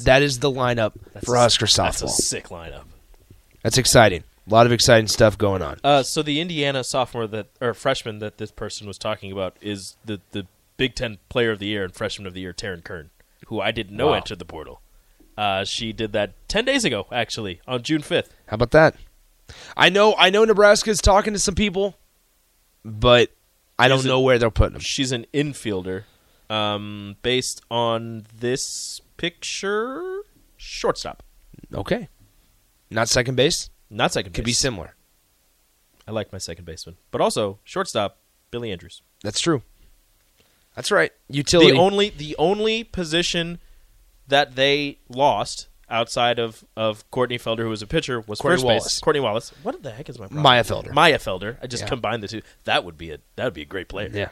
that 0.00 0.22
is 0.22 0.38
the 0.38 0.50
lineup 0.50 0.92
for 1.24 1.36
Husker 1.36 1.66
That's 1.66 2.02
a 2.02 2.04
softball. 2.06 2.10
sick 2.10 2.48
lineup. 2.48 2.84
That's 3.62 3.78
exciting. 3.78 4.24
A 4.46 4.50
lot 4.50 4.66
of 4.66 4.72
exciting 4.72 5.06
stuff 5.08 5.38
going 5.38 5.62
on. 5.62 5.78
Uh, 5.84 6.02
so 6.02 6.22
the 6.22 6.40
Indiana 6.40 6.82
sophomore 6.82 7.26
that 7.28 7.46
or 7.60 7.74
freshman 7.74 8.18
that 8.18 8.38
this 8.38 8.50
person 8.50 8.86
was 8.88 8.98
talking 8.98 9.30
about 9.30 9.56
is 9.60 9.96
the 10.04 10.20
the 10.32 10.46
Big 10.76 10.94
Ten 10.96 11.18
Player 11.28 11.52
of 11.52 11.58
the 11.60 11.66
Year 11.66 11.84
and 11.84 11.94
Freshman 11.94 12.26
of 12.26 12.34
the 12.34 12.40
Year, 12.40 12.52
Taryn 12.52 12.82
Kern, 12.82 13.10
who 13.46 13.60
I 13.60 13.70
didn't 13.70 13.96
know 13.96 14.08
Wow. 14.08 14.14
entered 14.14 14.40
the 14.40 14.44
portal. 14.44 14.80
Uh, 15.38 15.64
she 15.64 15.92
did 15.92 16.12
that 16.12 16.32
ten 16.48 16.64
days 16.64 16.84
ago, 16.84 17.06
actually, 17.12 17.60
on 17.68 17.82
June 17.82 18.02
fifth. 18.02 18.34
How 18.46 18.56
about 18.56 18.72
that? 18.72 18.96
I 19.76 19.88
know 19.90 20.14
I 20.18 20.30
know 20.30 20.44
Nebraska's 20.44 21.00
talking 21.00 21.32
to 21.34 21.38
some 21.38 21.54
people, 21.54 21.96
but 22.84 23.30
I 23.78 23.86
don't 23.88 24.00
Is 24.00 24.06
it- 24.06 24.08
know 24.08 24.20
where 24.20 24.38
they're 24.38 24.50
putting 24.50 24.72
them. 24.74 24.82
She's 24.82 25.12
an 25.12 25.26
infielder, 25.32 26.04
um, 26.50 27.16
based 27.22 27.62
on 27.70 28.26
this 28.38 29.00
picture, 29.16 30.22
shortstop, 30.56 31.22
Okay. 31.74 32.08
Not 32.90 33.08
second 33.08 33.36
base? 33.36 33.70
not 33.88 34.12
second. 34.12 34.32
Could 34.32 34.44
base. 34.44 34.50
be 34.56 34.60
similar. 34.68 34.94
I 36.06 36.10
like 36.10 36.32
my 36.32 36.38
second 36.38 36.64
baseman, 36.64 36.96
but 37.10 37.20
also 37.20 37.58
shortstop, 37.64 38.18
Billie 38.50 38.70
Andrews. 38.72 39.02
That's 39.22 39.40
true. 39.40 39.62
That's 40.74 40.90
right. 40.90 41.12
Utility. 41.28 41.72
The 41.72 41.78
only 41.78 42.10
the 42.10 42.34
only 42.38 42.84
position 42.84 43.58
that 44.28 44.56
they 44.56 44.98
lost 45.08 45.68
outside 45.88 46.38
of, 46.38 46.64
of 46.76 47.08
Courtney 47.10 47.38
Felder, 47.38 47.60
who 47.60 47.68
was 47.68 47.82
a 47.82 47.86
pitcher, 47.86 48.20
was 48.20 48.40
Courtney 48.40 48.56
first 48.56 48.64
Wallace. 48.64 48.84
base. 48.84 49.00
Courtney 49.00 49.20
Wallace. 49.20 49.52
What 49.62 49.82
the 49.82 49.90
heck 49.92 50.08
is 50.08 50.18
my 50.18 50.26
problem? 50.26 50.42
Maya 50.42 50.64
Felder. 50.64 50.92
Maya 50.92 51.18
Felder. 51.18 51.56
I 51.62 51.66
just 51.66 51.84
Yeah. 51.84 51.88
combined 51.90 52.22
the 52.22 52.28
two. 52.28 52.42
That 52.64 52.84
would 52.84 52.96
be 52.98 53.10
a 53.10 53.18
that 53.36 53.44
would 53.44 53.54
be 53.54 53.62
a 53.62 53.66
great 53.66 53.88
player. 53.88 54.10
Yeah. 54.12 54.28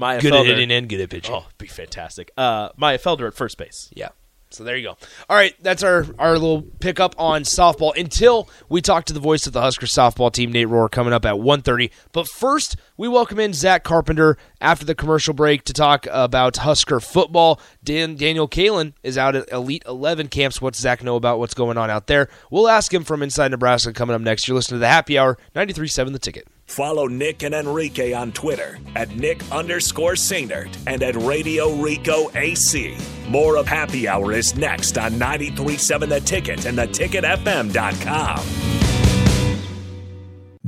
Maya 0.00 0.20
good 0.20 0.32
Felder. 0.32 0.40
at 0.40 0.46
hitting 0.46 0.70
and 0.72 0.88
good 0.88 1.00
at 1.00 1.10
pitching. 1.10 1.34
Oh, 1.34 1.46
be 1.58 1.66
fantastic. 1.66 2.32
Uh, 2.36 2.70
Maya 2.76 2.98
Felder 2.98 3.28
at 3.28 3.34
first 3.34 3.58
base. 3.58 3.90
Yeah. 3.94 4.08
So 4.52 4.64
there 4.64 4.76
you 4.76 4.82
go. 4.82 4.96
All 5.28 5.36
right, 5.36 5.54
that's 5.62 5.84
our 5.84 6.04
our 6.18 6.32
little 6.32 6.62
pickup 6.62 7.14
on 7.18 7.42
softball. 7.42 7.96
Until 7.96 8.48
we 8.68 8.80
talk 8.82 9.04
to 9.04 9.12
the 9.12 9.20
voice 9.20 9.46
of 9.46 9.52
the 9.52 9.60
Husker 9.60 9.86
softball 9.86 10.32
team, 10.32 10.50
Nate 10.50 10.66
Rohr, 10.66 10.90
coming 10.90 11.12
up 11.12 11.24
at 11.24 11.34
1.30. 11.34 11.92
But 12.10 12.26
first, 12.26 12.74
we 12.96 13.06
welcome 13.06 13.38
in 13.38 13.52
Zach 13.52 13.84
Carpenter 13.84 14.36
after 14.60 14.84
the 14.84 14.96
commercial 14.96 15.34
break 15.34 15.62
to 15.66 15.72
talk 15.72 16.04
about 16.10 16.56
Husker 16.56 16.98
football. 16.98 17.60
Dan, 17.84 18.16
Daniel 18.16 18.48
Kaelin 18.48 18.94
is 19.04 19.16
out 19.16 19.36
at 19.36 19.48
Elite 19.52 19.84
11 19.86 20.26
camps. 20.26 20.60
What's 20.60 20.80
Zach 20.80 21.04
know 21.04 21.14
about 21.14 21.38
what's 21.38 21.54
going 21.54 21.78
on 21.78 21.88
out 21.88 22.08
there? 22.08 22.28
We'll 22.50 22.68
ask 22.68 22.92
him 22.92 23.04
from 23.04 23.22
Inside 23.22 23.52
Nebraska 23.52 23.92
coming 23.92 24.16
up 24.16 24.20
next. 24.20 24.48
You're 24.48 24.56
listening 24.56 24.78
to 24.78 24.80
the 24.80 24.88
Happy 24.88 25.16
Hour, 25.16 25.38
93.7 25.54 26.10
The 26.12 26.18
Ticket. 26.18 26.48
Follow 26.70 27.08
Nick 27.08 27.42
and 27.42 27.52
Enrique 27.52 28.12
on 28.12 28.30
Twitter 28.30 28.78
at 28.94 29.10
Nick 29.16 29.42
underscore 29.50 30.12
Sainert 30.12 30.76
and 30.86 31.02
at 31.02 31.16
Radio 31.16 31.74
Rico 31.74 32.30
AC. 32.36 32.96
More 33.28 33.56
of 33.56 33.66
Happy 33.66 34.06
Hour 34.06 34.30
is 34.30 34.54
next 34.54 34.96
on 34.96 35.14
93.7 35.14 36.08
The 36.08 36.20
Ticket 36.20 36.66
and 36.66 36.78
theticketfm.com. 36.78 38.70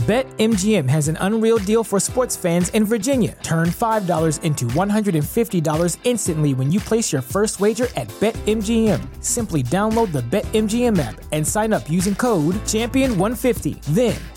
BetMGM 0.00 0.88
has 0.88 1.06
an 1.06 1.16
unreal 1.20 1.58
deal 1.58 1.84
for 1.84 2.00
sports 2.00 2.36
fans 2.36 2.70
in 2.70 2.84
Virginia. 2.84 3.38
Turn 3.44 3.68
$5 3.68 4.42
into 4.42 4.64
$150 4.64 5.98
instantly 6.02 6.54
when 6.54 6.72
you 6.72 6.80
place 6.80 7.12
your 7.12 7.22
first 7.22 7.60
wager 7.60 7.86
at 7.94 8.08
BetMGM. 8.18 9.22
Simply 9.22 9.62
download 9.62 10.10
the 10.10 10.22
BetMGM 10.22 10.98
app 10.98 11.20
and 11.30 11.46
sign 11.46 11.72
up 11.72 11.88
using 11.88 12.16
code 12.16 12.56
Champion150. 12.64 13.80
Then, 13.82 14.16